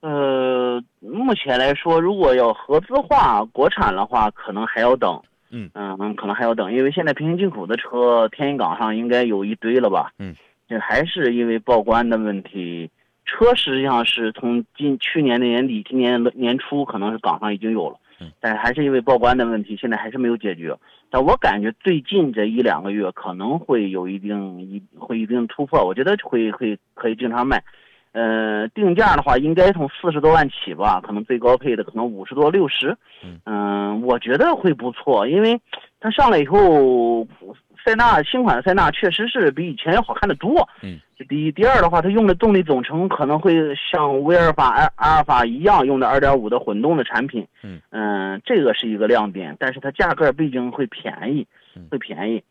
[0.00, 5.22] 呃，目前来说，如果要合资化国产的话，可能还要等。
[5.52, 10.10] 嗯嗯可能还要等，因为现在平行进口的车，天津港上应该有一堆了吧？
[10.18, 10.34] 嗯，
[10.66, 12.90] 这还是因为报关的问题。
[13.24, 20.76] 车实际上是从今去年的年底，今年年初可能是港上已经有了，嗯，但还是因为报关的问题，现在还是没有解决。
[21.08, 27.62] 但我感觉最近这一两个月可能会有一定一会一定突破，我觉得会会可以正常卖。
[28.12, 32.96] 呃，定价的话应该从四十多万起吧，可能最高配的可能五十多六十。
[33.46, 35.58] 嗯，我觉得会不错，因为
[35.98, 37.26] 它上来以后，
[37.84, 40.68] 塞纳新款的塞纳确实是比以前要好看的多。
[40.82, 47.46] 嗯，这第一，第二的话，它用的动力总成可能会像威尔法、阿阿尔法一样用的二点五的混动的产品。
[47.62, 51.46] 嗯嗯，这个是一个亮点，但是它价格毕竟会便宜，
[51.90, 52.42] 会便宜。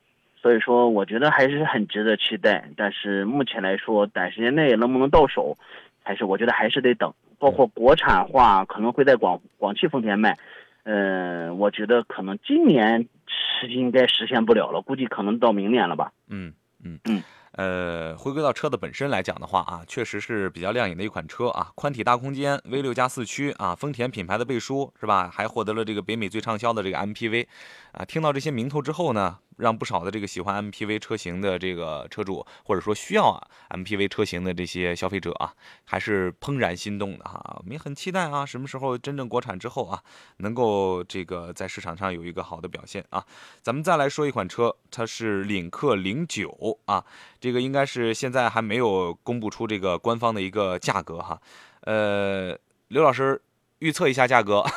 [0.41, 2.67] 所以说，我觉得还是很值得期待。
[2.75, 5.58] 但是目前来说，短时间内能不能到手，
[6.04, 7.13] 还是我觉得还是得等。
[7.38, 10.38] 包括国产化可能会在广广汽丰田卖，
[10.84, 16.12] 嗯，我觉得可能今年是应该实现不了了，估计可能到明年了吧。
[16.30, 17.23] 嗯嗯嗯。
[17.54, 25.30] 呃，回归到车的本身来讲的话啊，确实是比较亮眼的一款车啊，宽体大空间，V 六加四驱啊，丰田品牌的背书是吧？
[25.30, 27.45] 还获得了这个北美最畅销的这个 MPV，
[27.91, 29.38] 啊，听到这些名头之后呢？
[29.57, 35.53] 让不少的这个喜欢 MPV 车型的这个车主，或者说需要啊 MPV 车型的这些消费者啊，
[35.85, 37.57] 还是怦然心动的哈。
[37.59, 40.01] 我们也很期待啊，什么时候真正国产之后啊，
[40.37, 43.25] 能够这个在市场上有一个好的表现啊。
[43.61, 47.03] 咱们再来说一款车，它是领克零九啊，
[47.39, 51.39] 这个应该是现在还没有公布出这个官方的一个价格哈。
[51.81, 53.41] 呃，刘老师
[53.79, 54.63] 预测一下价格。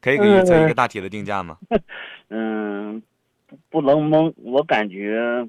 [0.00, 1.58] 可以给你测一个大体的定价吗？
[1.68, 1.82] 嗯，
[2.28, 5.46] 不不能蒙，我感觉，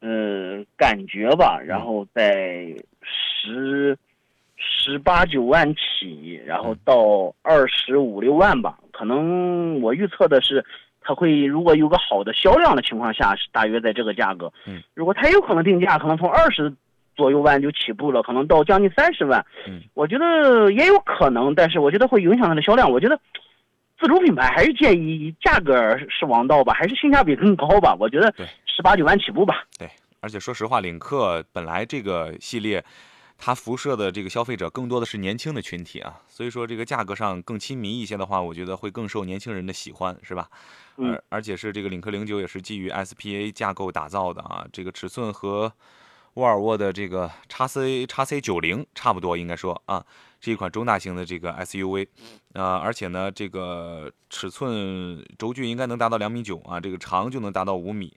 [0.00, 2.66] 嗯，感觉吧，然后在
[3.02, 3.96] 十
[4.56, 8.78] 十八九万起，然后到二十五六万吧。
[8.92, 10.64] 可能我预测的是，
[11.00, 14.52] 它会如果有个好的销量的情况下，是大约在这个价格。
[14.66, 16.72] 嗯，如果它有可能定价，可能从二十。
[17.16, 19.44] 左右万就起步了，可能到将近三十万。
[19.66, 22.90] 嗯，我觉得也有可能，但是我觉得会影响它的销量。
[22.90, 23.20] 我觉得
[24.00, 25.74] 自主品牌还是建议价格
[26.08, 27.94] 是王道吧，还是性价比更高吧。
[28.00, 28.32] 我觉得
[28.64, 29.64] 十八九万起步吧。
[29.78, 32.82] 对，而且说实话，领克本来这个系列，
[33.36, 40.48] 它辐射的这个消费者更多的是年轻的群体啊，所以说这个价格上更亲民一些的话，我觉得会更受年轻人的喜欢，是吧？
[40.96, 45.72] 而而且是这个领克零九也是基于 SPA 架构打造的啊，这个尺寸和。
[46.34, 50.02] 沃尔沃的这个叉 C 叉 C 九零差不多，应该说啊，
[50.40, 52.06] 是一款中大型的这个 SUV，
[52.54, 58.16] 啊，而且呢，这个尺寸轴距应该能达到两米九啊，这个长就能达到五米。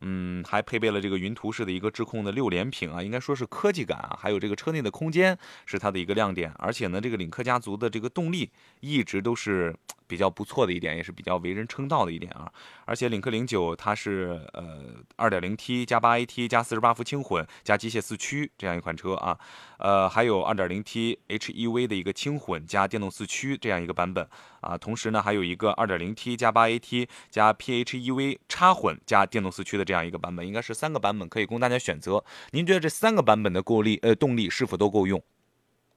[0.00, 6.52] 嗯，还配备了这个云图式的一个智控的六连屏啊，应该说是科技感啊，还有这个车内的空间是它的一个亮点。
[6.58, 8.50] 而且呢，这个领克家族的这个动力
[8.80, 9.74] 一直都是
[10.06, 12.50] 比较不错的一点，也是比较为人称道的一点啊。
[12.84, 19.38] 而且领克零九它是呃 2.0T 加 8AT 加48伏轻混加机械四驱这样一款车啊，
[19.78, 24.28] 呃，还有 2.0T HEV 的一个轻混加电动四驱这样一个版本
[24.60, 24.76] 啊。
[24.76, 29.84] 同时呢，还有一个 2.0T 加 8AT 加 PHEV 插混加电动四驱的。
[29.84, 32.24] 这样一个版本应该是三个版本可以供大家选择。
[32.52, 35.22] 您觉得这三个版本的够力呃动力是否都够用？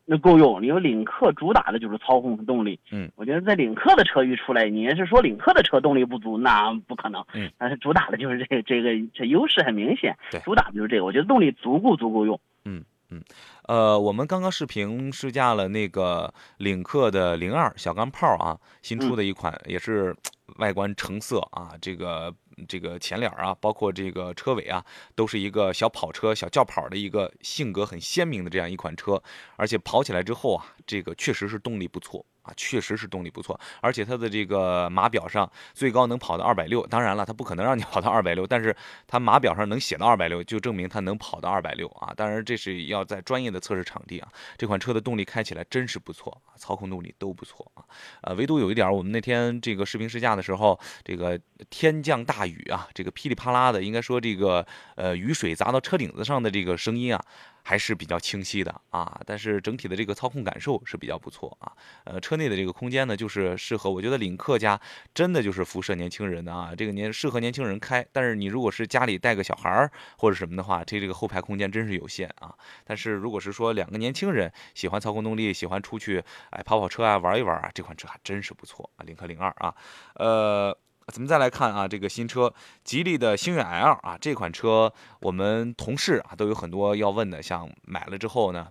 [0.10, 2.80] 那够用，因为领克主打的就是操控和动力。
[2.92, 7.22] 嗯，我觉得在领克的车一出来，你要是说领克的车动力不足，那不可能。
[7.34, 10.18] 嗯，但是主打的就是这个这个这优势很明显。
[10.32, 12.40] 对，主打的就是这个，我觉得动力足够足够用。
[12.64, 13.22] 嗯嗯，
[13.68, 20.16] 呃，我们刚刚视频试驾了那个领克的零二小钢炮啊，新出的一款，也是
[20.60, 22.34] 外观成色啊，这个。
[22.68, 24.84] 这个前脸啊，包括这个车尾啊，
[25.16, 29.22] 都是一个小跑车、小轿跑的一个性格很鲜明的这样一款车，
[29.56, 32.26] 而且跑起来之后啊，这个确实是动力不错。
[32.48, 36.88] 啊，确实是动力不错，而且它的这个码表上最高能跑到二百六。
[36.88, 42.14] 当然了，它不可能让你 跑到二百六，但是它码表上能写到二百六，就证明它能跑到二百六啊。
[42.16, 44.30] 当然，这是要在专业的测试场地啊。
[44.58, 47.84] 这款车的动力开起来真是不错，操控动力都不错啊。
[48.22, 51.38] 呃，唯独有一点，我们那天这个视频试驾的时候，这个
[51.70, 57.22] 天降大雨啊，这个噼里啪啦的，应该说这个呃雨水砸到车顶子上的这个声音啊。
[57.68, 61.74] 还是比较清晰的啊，但是整体的这个操控感受是比较不错啊。
[62.06, 64.80] 呃，车内的这个空间呢，就是适合，我觉得领克家
[65.14, 68.08] 真的就是辐射年轻人的啊，这个年适合年轻人开。
[68.14, 72.56] 但是你如果是家里带个小孩儿或者什么的话，这这个后排空间真是有限啊。
[72.86, 79.76] 但是如果是说两个年轻人喜欢操控动力，喜欢出去哎跑跑车啊玩一玩啊，这款车还真是不错啊，领克零二啊，
[80.16, 80.78] 呃。
[81.08, 88.68] 咱们再来看啊，这个新车吉利的星越 L 啊，这款车我们同事啊都有很多要问的，像买了之后呢，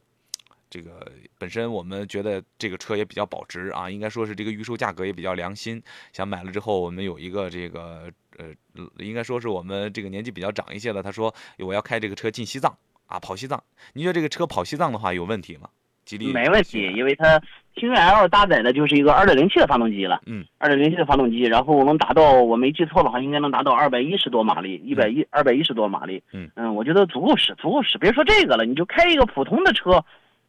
[0.68, 5.82] 这个本身我们觉得这个车也比较保值啊，应该说是这个预售价格也比较良心。
[6.12, 8.52] 想买了之后，我们有一个这个呃，
[8.98, 13.64] 应该说是我们这个年纪比较长一些的，他说我要开这个车进西藏啊，跑西藏。
[13.94, 15.70] 你觉得这个车跑西藏的话有问题吗？
[16.06, 17.38] 吉利没问题，因为它
[17.74, 27.98] 星越 L 搭载的就是一个 2.0T 的发动机了，嗯，2.0T 的发动机，然后能达到我没记错的话，应该能达到二百一十多马力，一百一二百一十多马力，嗯我觉得足够使，足够使。
[27.98, 30.02] 别说这个了，你就开一个普通的车，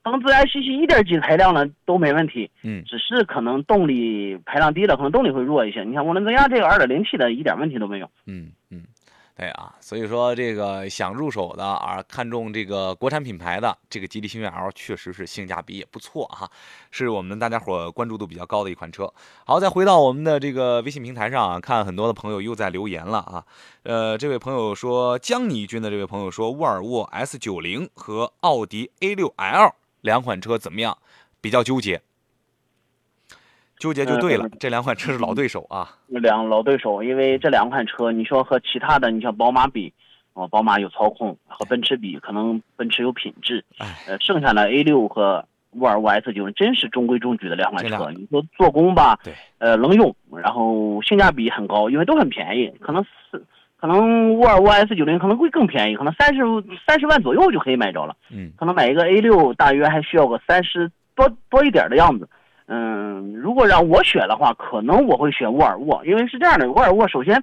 [0.03, 5.83] 当自然吸气一点几排量的都没问题，嗯只是可能动力排量低了，可能动力会弱一些。
[5.83, 8.09] 你看涡轮增压这个 2.0T 的一点问题都没有。
[8.25, 8.83] 嗯嗯，
[9.37, 16.49] 对啊，所以说这个想入手的啊，看中这个国产品牌的这个吉利星越 L 确实是性价比也不错哈，
[16.89, 19.13] 是我们大家伙关注度比较高的一款车。
[19.45, 23.45] 好，再回到我们的这个微信平台上啊，看很多的朋友又在留言了啊。
[23.83, 30.97] 呃，这位朋友说江泥君的这位朋友说，沃尔沃 S90 和奥迪 A6L 两款车怎么样？
[31.39, 32.01] 比较纠结。
[33.79, 35.87] 纠结就对了，这两款车是老对手啊。
[36.07, 39.93] 两老对手，因为这两款车，你说和其他的，你像宝马比，
[40.33, 48.09] 哦，宝马有操控，和奔驰比，可能奔驰有品质，哎，呃，剩下的 A 六和沃尔沃 S 九真是中规中矩的两款车。
[48.15, 53.43] 你说做工吧，对，呃，能用，然后性价比很高，因为都很便宜，可能是
[53.79, 56.41] 可能沃尔沃 S 九零可能会更便宜，可能三十
[56.87, 58.15] 三十万左右就可以买着了。
[58.31, 62.27] 嗯可能买一个 A 六大约还需要个三十多多一点的样子。
[62.67, 67.41] 嗯，如果让我选的话，可能我会选沃尔沃，因为是这样的，沃尔沃首先，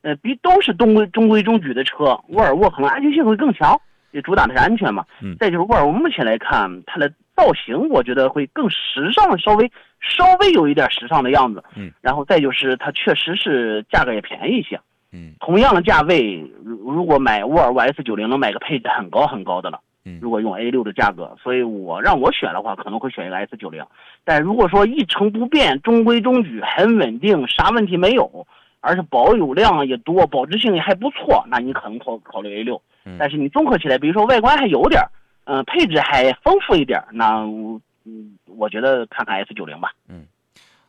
[0.00, 3.78] 呃，比都是中规中规中矩的车，沃尔沃可能安全性会更强，
[4.12, 5.04] 也主打的是安全嘛。
[5.20, 11.62] 嗯再就是沃尔沃目前来看，它的造型我觉得会更时尚，稍微稍微有一点时尚的样子。
[11.76, 14.80] 嗯，然后再就是它确实是价格也便宜一些。
[15.12, 19.78] 嗯同样的价位，如如果买沃尔沃 S 九零，能买个配置很高很高的了。
[20.04, 23.84] 嗯如果用 A 六的价格，所以我让我选的话，可能会选一个 S 九零。
[24.24, 28.46] 但如果说一成不变、中规中矩、很稳定，啥问题没有，
[28.80, 33.16] 而且保有量也多，保值性也还不错，那你可能考考虑 A 六嗯。
[33.18, 35.08] 但是你综合起来，比如说外观还有点儿，
[35.44, 39.92] 嗯、配置还丰富一点儿，那我嗯，我觉得看看 S 九零吧。
[40.08, 40.26] 嗯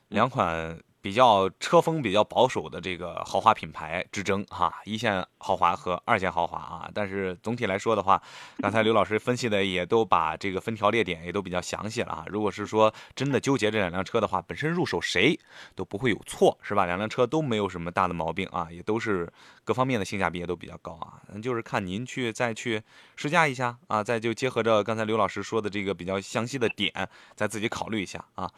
[0.10, 0.45] 两款
[1.03, 6.89] 比较车风比较保守的这个豪华品牌之争哈，一线豪华和二线豪华啊。
[6.93, 8.23] 但是总体来说的话，
[8.59, 12.25] 刚才刘老师分析的也都把这个分条列点也都比较详细了啊。
[12.29, 15.37] 如果是说真的纠结这两辆车的话，本身入手谁
[15.75, 16.85] 都不会有错，是吧？
[16.85, 19.29] 两辆车都没有什么大的毛病啊，也都是
[19.65, 21.19] 各方面的性价比也都比较高啊。
[21.41, 22.81] 就是看您去再去
[23.17, 28.49] 试驾一下啊，再就结合着刚才刘老师说的这个比较详细的点，再自己考虑一下啊。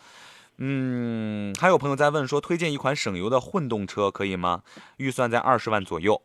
[0.58, 4.62] 嗯，还有朋友在问说，推荐一款省油的混动车可以吗？
[4.98, 6.22] 预算在二十万左右。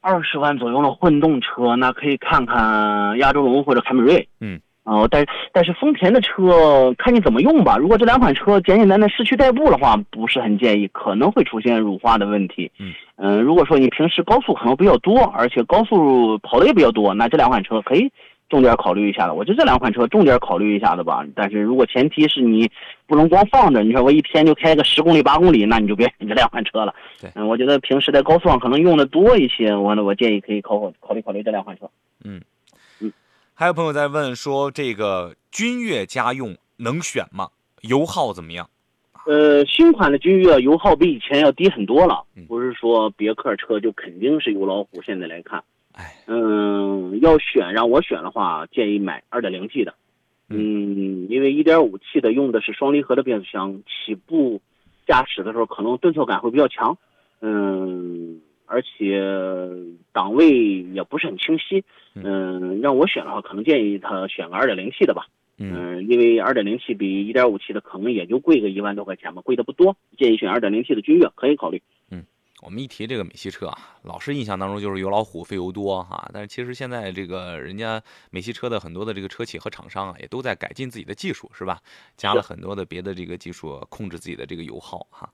[0.00, 4.28] 二十万左右的混动车，那可以看看亚洲龙或者凯美瑞。
[4.40, 4.60] 嗯。
[4.84, 7.76] 哦，但但是丰田的车看你怎么用吧。
[7.76, 12.72] 如果这两款车简简单单市区代步的话，不是很建议，可能会出现乳化的问题。
[12.78, 12.94] 嗯。
[13.16, 18.10] 嗯、如果说你平时高速可能比较多，而且高速跑的也比较多，那这两款车可以
[18.48, 19.34] 重点考虑一下的。
[19.34, 21.24] 我觉得这两款车重点考虑一下的吧。
[21.34, 22.70] 但是如果前提是你
[23.06, 26.94] 不能光放着，你说我一天就开个十公里八公里，那你就别选这两款车了。
[27.20, 31.90] 对嗯，我觉得平时在高速上可能用的多一些，我呢我建议可以考考考虑考虑这两款车。
[32.24, 32.40] 嗯
[33.00, 33.12] 嗯
[33.54, 37.48] 还有朋友在问说，这个君越家用能选吗？
[37.82, 38.68] 油耗怎么样？
[39.26, 45.02] 呃，新款的君越油耗比以前要低很多了嗯，不是说别克车就肯定是油老虎。
[45.04, 45.62] 现在来看，哎，
[46.26, 49.94] 嗯，要选让我选的话，建议买二点零 T 的，
[50.48, 54.60] 嗯，因为一点五 T 的用的是双离合的变速箱，起步
[55.06, 56.96] 驾驶的时候可能顿挫感会比较强，
[57.40, 59.20] 嗯，而且
[60.12, 60.50] 档位
[60.92, 61.82] 也不是很清晰，
[62.14, 65.26] 嗯，让我选的话，可能建议他选个二点零 T 的吧。
[65.60, 69.96] 嗯嗯，因为二点零 T 比一点五 T 的可能也就贵个一万多块钱吧，贵的不多。
[70.16, 71.82] 建议选二点零 T 的君越，可以考虑。
[72.60, 81.80] 我们一提这个美系车啊，老是印象当中就是油老虎、费油多哈、但是其实现在这个人家美系车的很多的这个车企和厂商啊，也都在改进自己的技术，是吧？
[82.16, 85.32] 加了很多的别的这个技术，控制自己的这个油耗哈。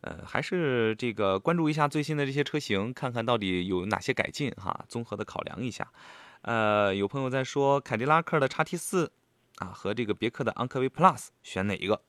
[0.00, 5.88] 呃，还是这个关注一下最新的这些车型，看看到底有哪些改进哈，综合的考量一下。
[6.42, 9.12] 呃，有朋友在说凯迪拉克的 XT 四
[9.56, 12.02] 啊和这个别克的昂科威 Plus 选哪一个？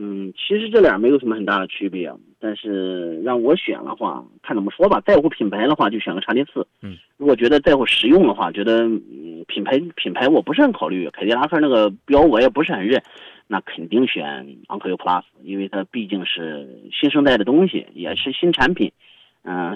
[0.00, 5.02] 嗯，其实这俩没有什么很大的区别，但是让我选的话，看怎么说吧。
[5.04, 6.64] 在乎品牌的话，就选个叉 T 四。
[6.82, 13.02] 嗯，如果觉得在乎实用的话，觉得嗯品牌品牌我不是很考虑，凯迪拉克那个标我也不是很认，
[13.48, 18.86] 那肯定选昂科威 Plus，因为它毕竟是新生代的东西，也是新产品。
[18.86, 18.92] 嗯、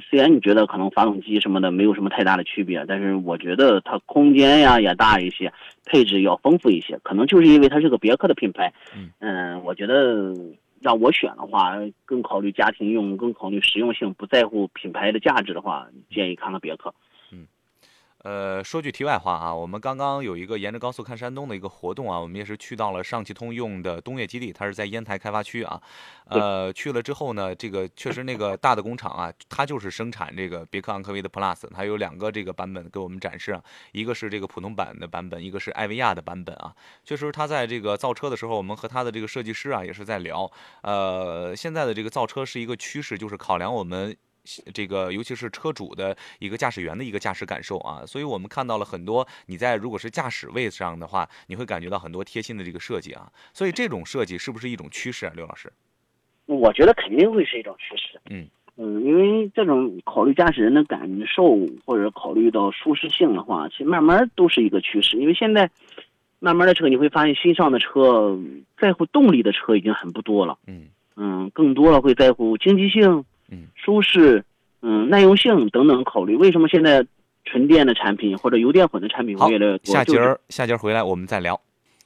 [0.00, 5.52] 虽然你觉得可能发动机什么的没有什么太大的区别，但是我觉得它空间呀也大一些，
[5.84, 8.72] 配置要丰富一些，可能就是因为它是个别克的品牌。
[9.20, 10.34] 嗯，我觉得
[10.80, 16.92] 让我选的话，更考虑家庭用，更考虑实用性，不在乎品牌的价值的话，建议看看别克。
[18.22, 25.82] 呃，说句题外话啊，我们刚刚有一个沿着高速看山东的一个活动啊，我们也是去到了上汽通用的东岳基地，它是在烟台开发区啊。
[26.26, 36.72] 呃，去了之后呢，这个确实那个大的工厂啊，它就是生产这个别克昂科威的 Plus，它有两个这个版本给我们展示啊，一个是这个普通版的版本，一个是艾维亚的版本啊。
[37.04, 40.48] 确实，它在这个造车的时候，我们和它的这个设计师啊也是在聊，
[40.82, 44.16] 呃，现在的这个造车是一个趋势，就是考量我们。
[44.74, 55.72] 这个尤其是车主的一个驾驶员的一个驾驶感受啊，所以我们看到了很多你在如果是驾驶位上的话，你会感觉到很多贴心的这个设计啊，所以这种设计是不是一种趋势啊，刘老师？
[56.46, 58.20] 我觉得肯定会是一种趋势。
[58.30, 65.16] 嗯嗯，因为这种考虑驾驶人的感受或者考虑到舒适性的话，其实慢慢都是一个趋势。
[65.18, 65.70] 因为现在
[66.40, 68.36] 慢慢的车你会发现，新上的车
[68.76, 70.58] 在乎动力的车已经很不多了。
[70.66, 73.24] 嗯嗯，更多了会在乎经济性。
[73.52, 74.42] 嗯，舒适，
[74.80, 77.06] 嗯，耐用性等等考虑，为什么现在
[77.44, 79.92] 纯电的产品或者油电混的产品会越来越多？
[79.94, 81.60] 下节儿下节儿回来我们再聊。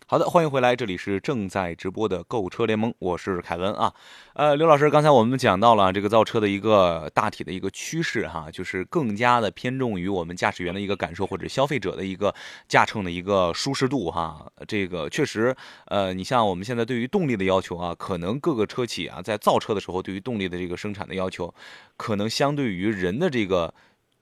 [0.08, 3.92] 好的，欢迎回来，这里是正在直播的购车联盟，我是凯文啊。
[4.34, 12.32] 呃，刘老师，刚才我们讲到了这个造车的一个大体的一个趋势哈，就是更加的偏重于我们驾驶员的一个感受或者消费者的一个
[12.68, 14.46] 驾乘的一个舒适度哈。
[14.68, 15.52] 这个确实，
[15.86, 21.52] 呃，你像我们现在对于动力的要求啊，可能各个车企啊在造车的时候对于动力的这个生产的要求，
[21.96, 23.74] 可能相对于人的这个，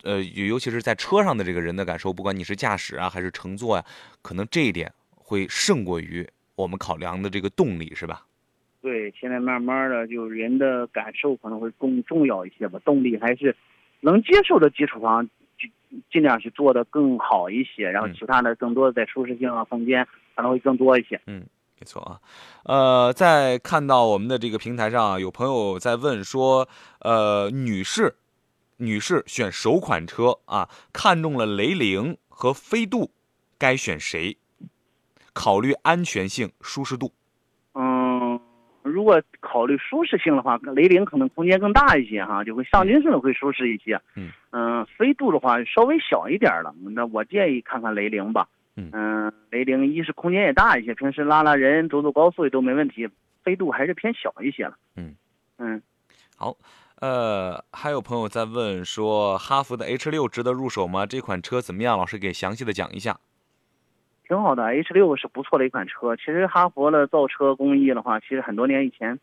[0.02, 3.84] 呃，尤其是在车上的这个人的感受，不管你是驾驶啊还是乘坐呀，
[4.22, 4.90] 可能这一点。
[5.24, 8.26] 会胜过于我们考量的这个动力，是吧？
[8.82, 12.78] 对，现在慢慢的就人的感受可能会更重要一些吧。
[12.84, 13.56] 动力还是
[14.00, 15.26] 能接受的基础上，
[15.58, 20.06] 尽尽量去做的更好一些，然后其他的更多的在舒适性啊、空间
[20.36, 21.18] 可能会更多一些。
[21.26, 21.46] 嗯，
[21.80, 22.20] 没错啊。
[22.64, 26.68] 呃，在看到我们的这个平台上有朋友在问说，
[27.00, 28.16] 呃，女士，
[28.76, 33.12] 女士选首款车啊，看中了雷凌和飞度，
[33.56, 34.36] 该选谁？
[35.34, 37.12] 考虑安全性、舒适度。
[37.74, 38.40] 嗯，
[38.82, 44.00] 如果考虑舒适性的话，雷凌可能空间更大一些哈，就会上进式会舒适一些。
[44.14, 48.48] 嗯嗯，飞度的话稍微小一点了，那我建议看看雷凌吧。
[48.76, 53.08] 嗯雷凌一是空间也大一些，平时拉拉人、走走高速也都没问题。
[53.44, 54.76] 飞度还是偏小一些了。
[54.96, 55.14] 嗯
[55.58, 55.82] 嗯，
[56.36, 56.56] 好，
[57.00, 61.06] 呃，还有朋友在问说，哈弗的 H 六值得入手吗？
[61.06, 61.96] 这款车怎么样？
[61.98, 63.18] 老师给详细的讲一下。
[64.26, 66.16] 挺好的，H 六是不错的一款车。
[66.16, 69.18] 其实哈佛的造车工艺的话，其实很多年以前，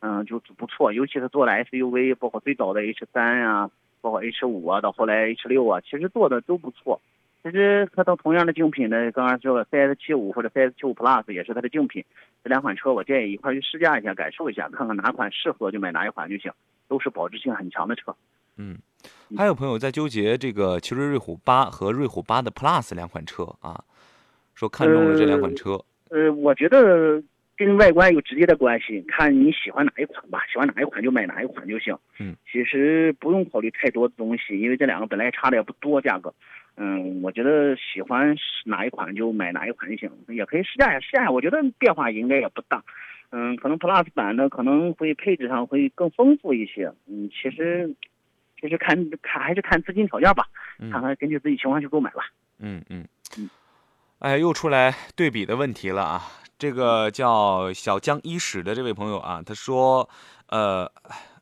[0.00, 0.92] 嗯，就不错。
[0.92, 3.70] 尤其是做了 SUV，包括最早的 H 三呀，
[4.00, 7.00] 包括 H 五啊，到后来 H 六啊，其实做的都不错。
[7.42, 12.04] 其实它到同样的竞品呢，刚刚说了 CS 七五或者 CS 七五 Plus 也是它的竞品。
[12.44, 16.52] 这两款车我建议一块去试驾一下，感受一下，看看哪款适合就买哪一款就行，
[16.88, 18.14] 都是保值性很强的车。
[18.56, 18.76] 嗯，
[19.38, 23.82] 还有朋友在纠结这个奇瑞瑞虎八和瑞虎八的 Plus 两款车啊。
[24.60, 27.22] 说看中了这两款车，呃，我觉得
[27.56, 31.96] 跟外观有直接的关系，看你喜欢哪一款吧，喜欢哪一款就买哪一款就行。
[32.18, 36.34] 嗯，其实不用考虑太多的东西，因为这两个本来差的也不多，价格。
[36.76, 38.36] 嗯，我觉得喜欢
[38.66, 42.84] 哪一款就买哪一款就行，也可以试驾一下，试驾我觉得变化应该也不大。
[43.30, 46.92] 嗯，可能 Plus 版的可能会配置上会更丰富一些。
[47.06, 47.94] 嗯，其实
[48.60, 50.44] 其实看看还是看资金条件吧，
[50.92, 52.24] 看看根据自己情况去购买吧。
[52.58, 53.06] 嗯嗯
[53.38, 53.48] 嗯。
[54.20, 56.28] 哎，又出来对比的问题了啊！
[56.58, 60.06] 这个叫小江一史的这位朋友啊，他说，
[60.48, 60.84] 呃，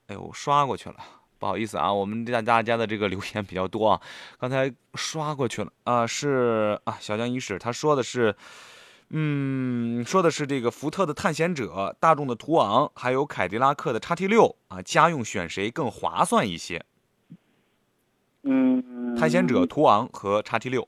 [0.07, 0.95] 哎呦，刷过去了，
[1.41, 4.01] 不好意思啊，我们大大家的这个留言比较多啊，
[4.39, 8.37] 刚才刷过去了啊，是啊，小江一史他说的是，
[9.11, 16.85] 嗯，说的是这个福特的探险者、大众的途昂，还有凯迪拉克的叉 T 六啊，家用选谁更划算一些？
[18.45, 20.87] 嗯，探险者、途昂和叉 T 六。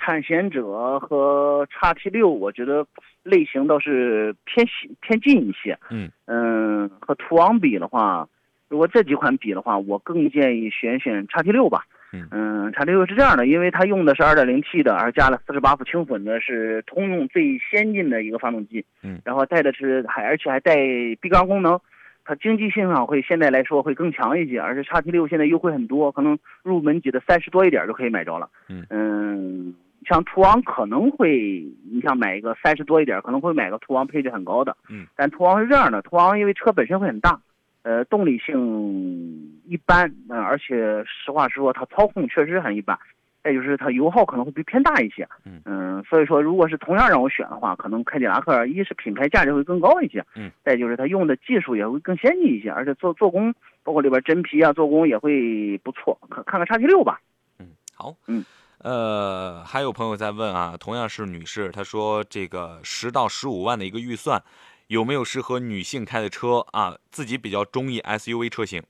[0.00, 2.86] 探险者和叉 T 六，我觉得
[3.22, 4.66] 类型倒是偏
[5.00, 5.78] 偏近一些。
[5.90, 8.26] 嗯嗯，和途昂比的话，
[8.68, 11.84] 如果这几款比的话，我更建议选选叉 T 六吧。
[12.12, 18.84] 嗯嗯，叉 T 六是这样的，因为它用的是 2.0T 的，而加了48伏轻混的，是通用最先进的一个发动机。
[19.02, 20.74] 嗯，然后带的是还而且还带
[21.20, 21.78] 闭缸功能，
[22.24, 24.58] 它经济性上会现在来说会更强一些。
[24.58, 28.48] 而且叉 T 六现在优惠很多，可能入门级的三十多一点就可以买着了。
[28.68, 29.74] 嗯嗯。
[30.06, 34.76] 像途昂可能会，你想买一个三十多一点，可能会买个途昂配置很高的。
[34.88, 37.40] 嗯，但途昂是这样的，途昂因为车本身会很大，
[37.82, 42.98] 呃，动力性一般，嗯，而且实话实说，它操控确实很一般。
[43.42, 45.26] 再就是它油耗可能会比偏大一些。
[45.46, 50.22] 嗯嗯，所以说如果是同样让我选的话，可能凯迪拉克一是品牌价值会更高一些。
[50.36, 56.18] 嗯，再就是它用的技术也会更先进一些，而且做做工，包括里边真皮啊，做工也会不错。
[56.28, 57.18] 看看看叉 T 六吧。
[57.58, 58.14] 嗯，好。
[58.26, 58.44] 嗯。
[58.82, 64.42] 呃，还有朋友在问啊，同样是女士，她说这个十到十五万的一个预算，
[64.86, 66.96] 有没有适合女性开的车啊？
[67.10, 68.82] 自己比较中意 SUV 车型。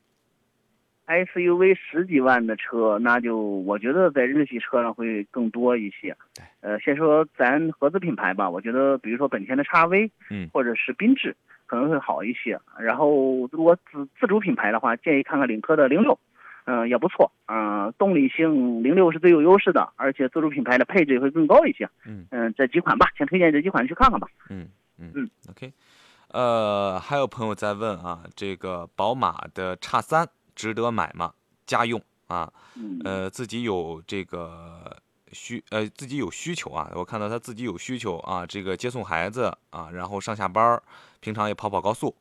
[1.09, 6.17] SUV 十几万的车，那就我觉得在日系车上会更多一些。
[6.61, 11.37] 呃，先说咱合资品牌吧，我觉得比如说本田的叉 V，嗯，或者是缤智
[11.67, 12.61] 可能会好一些。
[12.79, 16.17] 然后如果自自主品牌的话，建议看看领克的零六，
[16.71, 17.33] 嗯，也不错。
[17.47, 21.89] 嗯，动力性零六是最有优势的，而且自主品牌的配置也会更高一些。
[22.07, 24.29] 嗯嗯，这几款吧，先推荐这几款去看看吧。
[24.49, 24.69] 嗯
[24.99, 25.73] 嗯嗯，OK。
[26.29, 30.29] 呃，还有朋友在问啊，这个宝马的叉三。
[30.57, 31.33] 值得买吗？
[31.65, 32.53] 家用啊，
[33.03, 34.95] 呃，自己有这个
[35.33, 36.91] 需呃自己有需求啊。
[36.95, 40.83] 我看到他自己有需求啊，这个接送孩子啊，然后上下班
[41.21, 42.15] 平常也跑跑高速。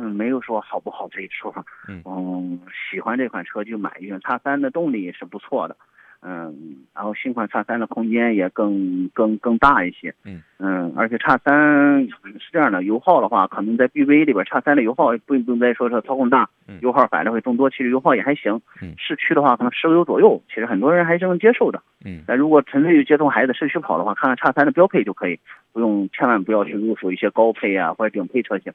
[0.00, 1.52] 嗯，没有说好不好这一说。
[1.88, 4.18] 嗯，喜欢这款车就买一个。
[4.20, 5.76] 叉三的动力也是不错的。
[6.20, 10.12] 嗯，然后新款叉三的空间也更更更大一些。
[10.24, 16.48] 嗯嗯，而且叉三是这样的，油耗的话，可能在 BBA 里边，叉三的油耗不不用再说，说操控大，
[16.80, 17.70] 油耗反正会更多。
[17.70, 18.60] 其实油耗也还行。
[18.82, 21.80] 嗯，市区的话可能十个油左右，其实很多人还是能接受的。
[22.04, 25.38] 嗯，但如果纯粹接送孩子市区跑的话，看看叉三的标配就可以，
[25.72, 28.72] 不用千万不要去入手一些高配啊或者顶配车型。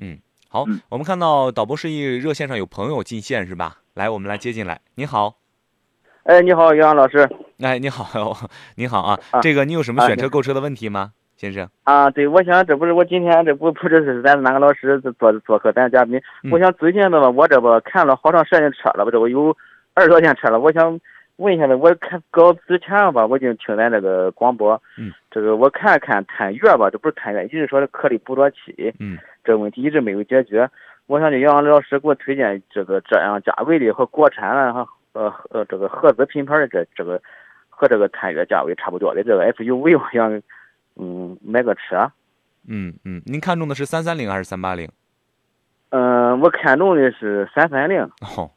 [0.00, 0.18] 嗯，
[0.48, 3.78] 好，我们看到导播示意热线上有朋友进线是吧？
[3.94, 4.80] 来，我们来接进来。
[4.94, 5.34] 你好。
[6.22, 7.28] 哎，你好，杨老师。
[7.60, 8.36] 哎，你好，
[8.76, 9.18] 你好啊。
[9.42, 11.68] 这个你有什么选车购车的问题吗，先生？
[11.84, 16.20] 啊，对，我想这不是我今天这不不知是咱哪个老师做做客咱嘉宾，
[16.50, 19.56] 我想最近的吧，我这不看了好长时间车了吧，这不有
[19.94, 20.98] 二十多天车了，我想
[21.36, 29.16] 问一下子，我看搞之前吧，我就听咱这个广播，嗯，这个我看看探岳吧，这不是探岳，一直说的颗粒捕捉器，嗯，
[29.46, 30.68] 这个问题一直没有解决，
[31.06, 34.86] 我想这杨老师给我推荐这个这样价位的和国产的哈。
[35.12, 37.18] 呃呃，这个合资品牌的这这个
[37.70, 40.42] 和这个探岳价位差不多的这个 SUV，我想
[40.96, 42.12] 嗯买个车。
[42.68, 44.86] 嗯嗯，您看中的是三三零还是三八零？
[45.88, 48.02] 嗯，我看中的是三三零。
[48.02, 48.50] 哦，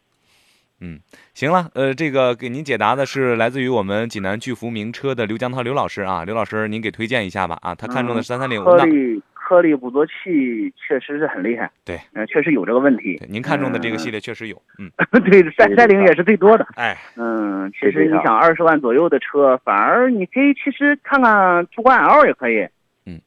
[0.81, 0.99] 嗯，
[1.33, 8.61] 行了，呃，这个给您解答的是来自于我们济南巨福名车的刘江涛刘老师啊，刘老师您给推荐一下吧啊，他看中的三三零。
[8.65, 11.71] 颗粒颗粒捕捉器确实是很厉害。
[11.83, 13.19] 对，嗯，确实有这个问题。
[13.27, 14.91] 您看中的这个系列确实有，嗯，
[15.25, 16.67] 对，三三零也是最多的。
[16.75, 22.67] 哎，嗯，其实你想二十万左右的车，反而你可以其实看看途观 L 也可以。
[23.07, 23.19] 嗯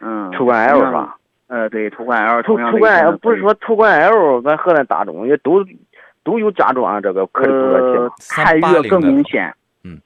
[0.00, 1.16] 嗯，途观 L 是吧？
[1.46, 2.42] 呃，对，途观 L。
[2.42, 5.64] 途途观 L 不是说途观 L，咱河南大众也都
[6.24, 8.34] 都有加装这个颗粒捕捉器。
[8.34, 9.54] 探岳更明显。
[9.84, 10.00] 嗯，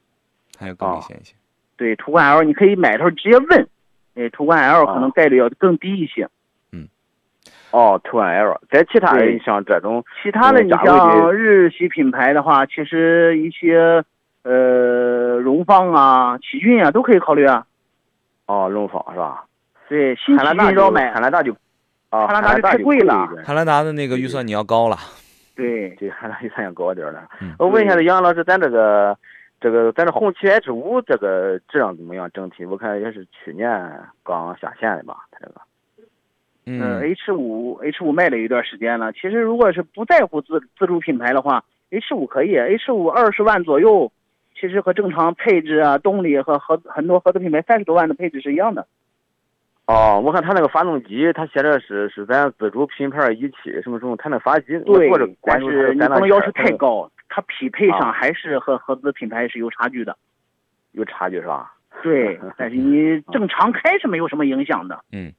[0.59, 1.35] 探岳更明显一些。
[1.79, 3.67] 对，途观 L 你可以买的时候直接问。
[4.15, 6.29] 哎，途观 L 可能概率要更低一些。
[6.73, 6.87] 嗯，
[7.73, 14.05] 哦，途观 L，在其他的像这种其他的，你像日系品牌的话，其实一些
[14.45, 17.67] 呃荣放啊、奇骏啊都可以考虑啊。
[18.47, 19.45] 哦，荣放是吧？
[19.89, 21.53] 对，新奇骏要买，汉兰达就
[22.11, 23.29] 啊，汉兰达就太贵了。
[23.45, 24.97] 汉兰达的那个预算你要高了。
[25.57, 27.23] 对，对，汉兰达预算要高点了。
[27.41, 29.17] 嗯，我问一下子杨老师，咱这个。
[29.65, 32.31] 这个咱这红旗 H 五这个质量怎么样？
[32.35, 35.55] 整体我看也是去年刚下线的吧，它这个。
[36.67, 39.11] 嗯，H 五 H 五卖了一段时间了。
[39.15, 42.55] 其实如果是不在乎自自主品牌的话，H 五可以。
[42.55, 44.13] H 五二十万左右，
[44.55, 48.87] 其实和正常配置啊、动力和和很多合资品牌三十多万的配置是一样的。
[49.87, 55.09] 哦，我看它那个发动机，它写的是是咱自主品牌一汽什么什么，它那发动机对，
[55.41, 57.11] 但是你不能要求太高。
[57.35, 60.17] 它匹配上还是和合资品牌是有差距的，
[60.93, 61.75] 有差距是吧？
[62.01, 65.05] 对， 但是你正常开是没有什么影响的。
[65.11, 65.33] 嗯，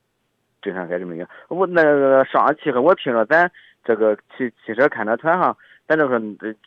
[0.61, 1.25] 正常开是没有。
[1.47, 3.49] 我那个上汽和我听说咱
[3.81, 5.55] 这个汽汽车看车团哈，
[5.87, 6.19] 咱这个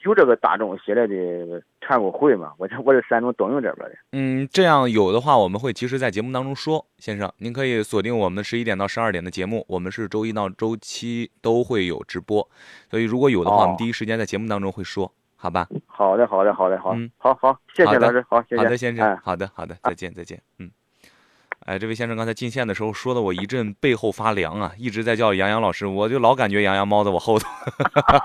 [0.02, 2.54] 有这个大众系列的团购会嘛？
[2.56, 3.94] 我这我是山东东营这边的。
[4.12, 12.48] 嗯，这样有的话，我们会及时在节目当中说，先生，您可以锁定我们十一点到十二点的节目，我们是周一到周七都会有直播，
[12.90, 15.12] 所以如果有的话，我们第一时间在节目当中会说。
[15.40, 20.68] 好吧，好的，好的，好的，好，嗯，好好，谢谢老师，好，谢谢，好的，先生，好的，好的，再见，再见，嗯，
[21.64, 27.48] 哎，这位先生刚才进线的时候说的我一阵背后发凉啊，一直在叫杨洋老师，我就老感觉杨洋猫在我后头，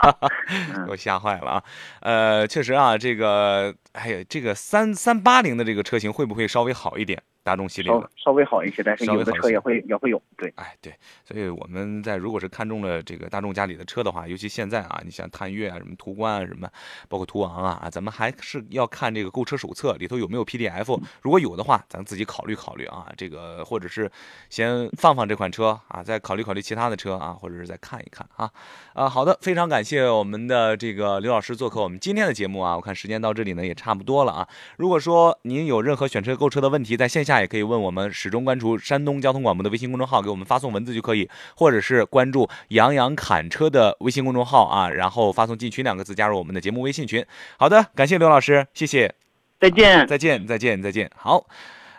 [0.86, 1.64] 给我吓坏了啊，
[2.02, 10.22] 呃，确实啊，这个，哎呀，这个三三八零的这个车型会不会稍微好一点大众系列的稍微好一些，但是有的车也会也会有。
[10.38, 10.94] 对，哎对，
[11.26, 16.70] 所以我们在如果是看中了这个大众家里的车的话，尤其现在啊，你像探岳啊、什么途观啊、什么，
[17.10, 24.10] 包括途昂啊，咱们还是要看这个购车手册里头有没有 PDF，如果有的话，咱自己考虑考虑啊，这个或者是
[24.50, 28.50] 先放放这款车啊，再考虑考虑其他的车啊，或者是再看一看啊。
[28.94, 34.48] 啊，好的，非常感谢我们的这个刘老师做客我们今天的节目啊，我看时间到这里呢也差不多了啊。
[34.78, 47.26] 如果说您有任何选车购车的问题，在线下也可以问我们，始终关注山东交通广播的微信公众号，给我们发送文字就可以，或者是关注杨洋侃车的微信公众号啊，然后发送进群两个字加入我们的节目微信群。
[47.58, 49.14] 好的，感谢刘老师，谢谢，
[49.60, 51.10] 再见，再见，再见，再见。
[51.16, 51.48] 好，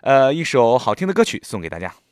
[0.03, 2.04] 呃，一首好听的歌曲送给大家。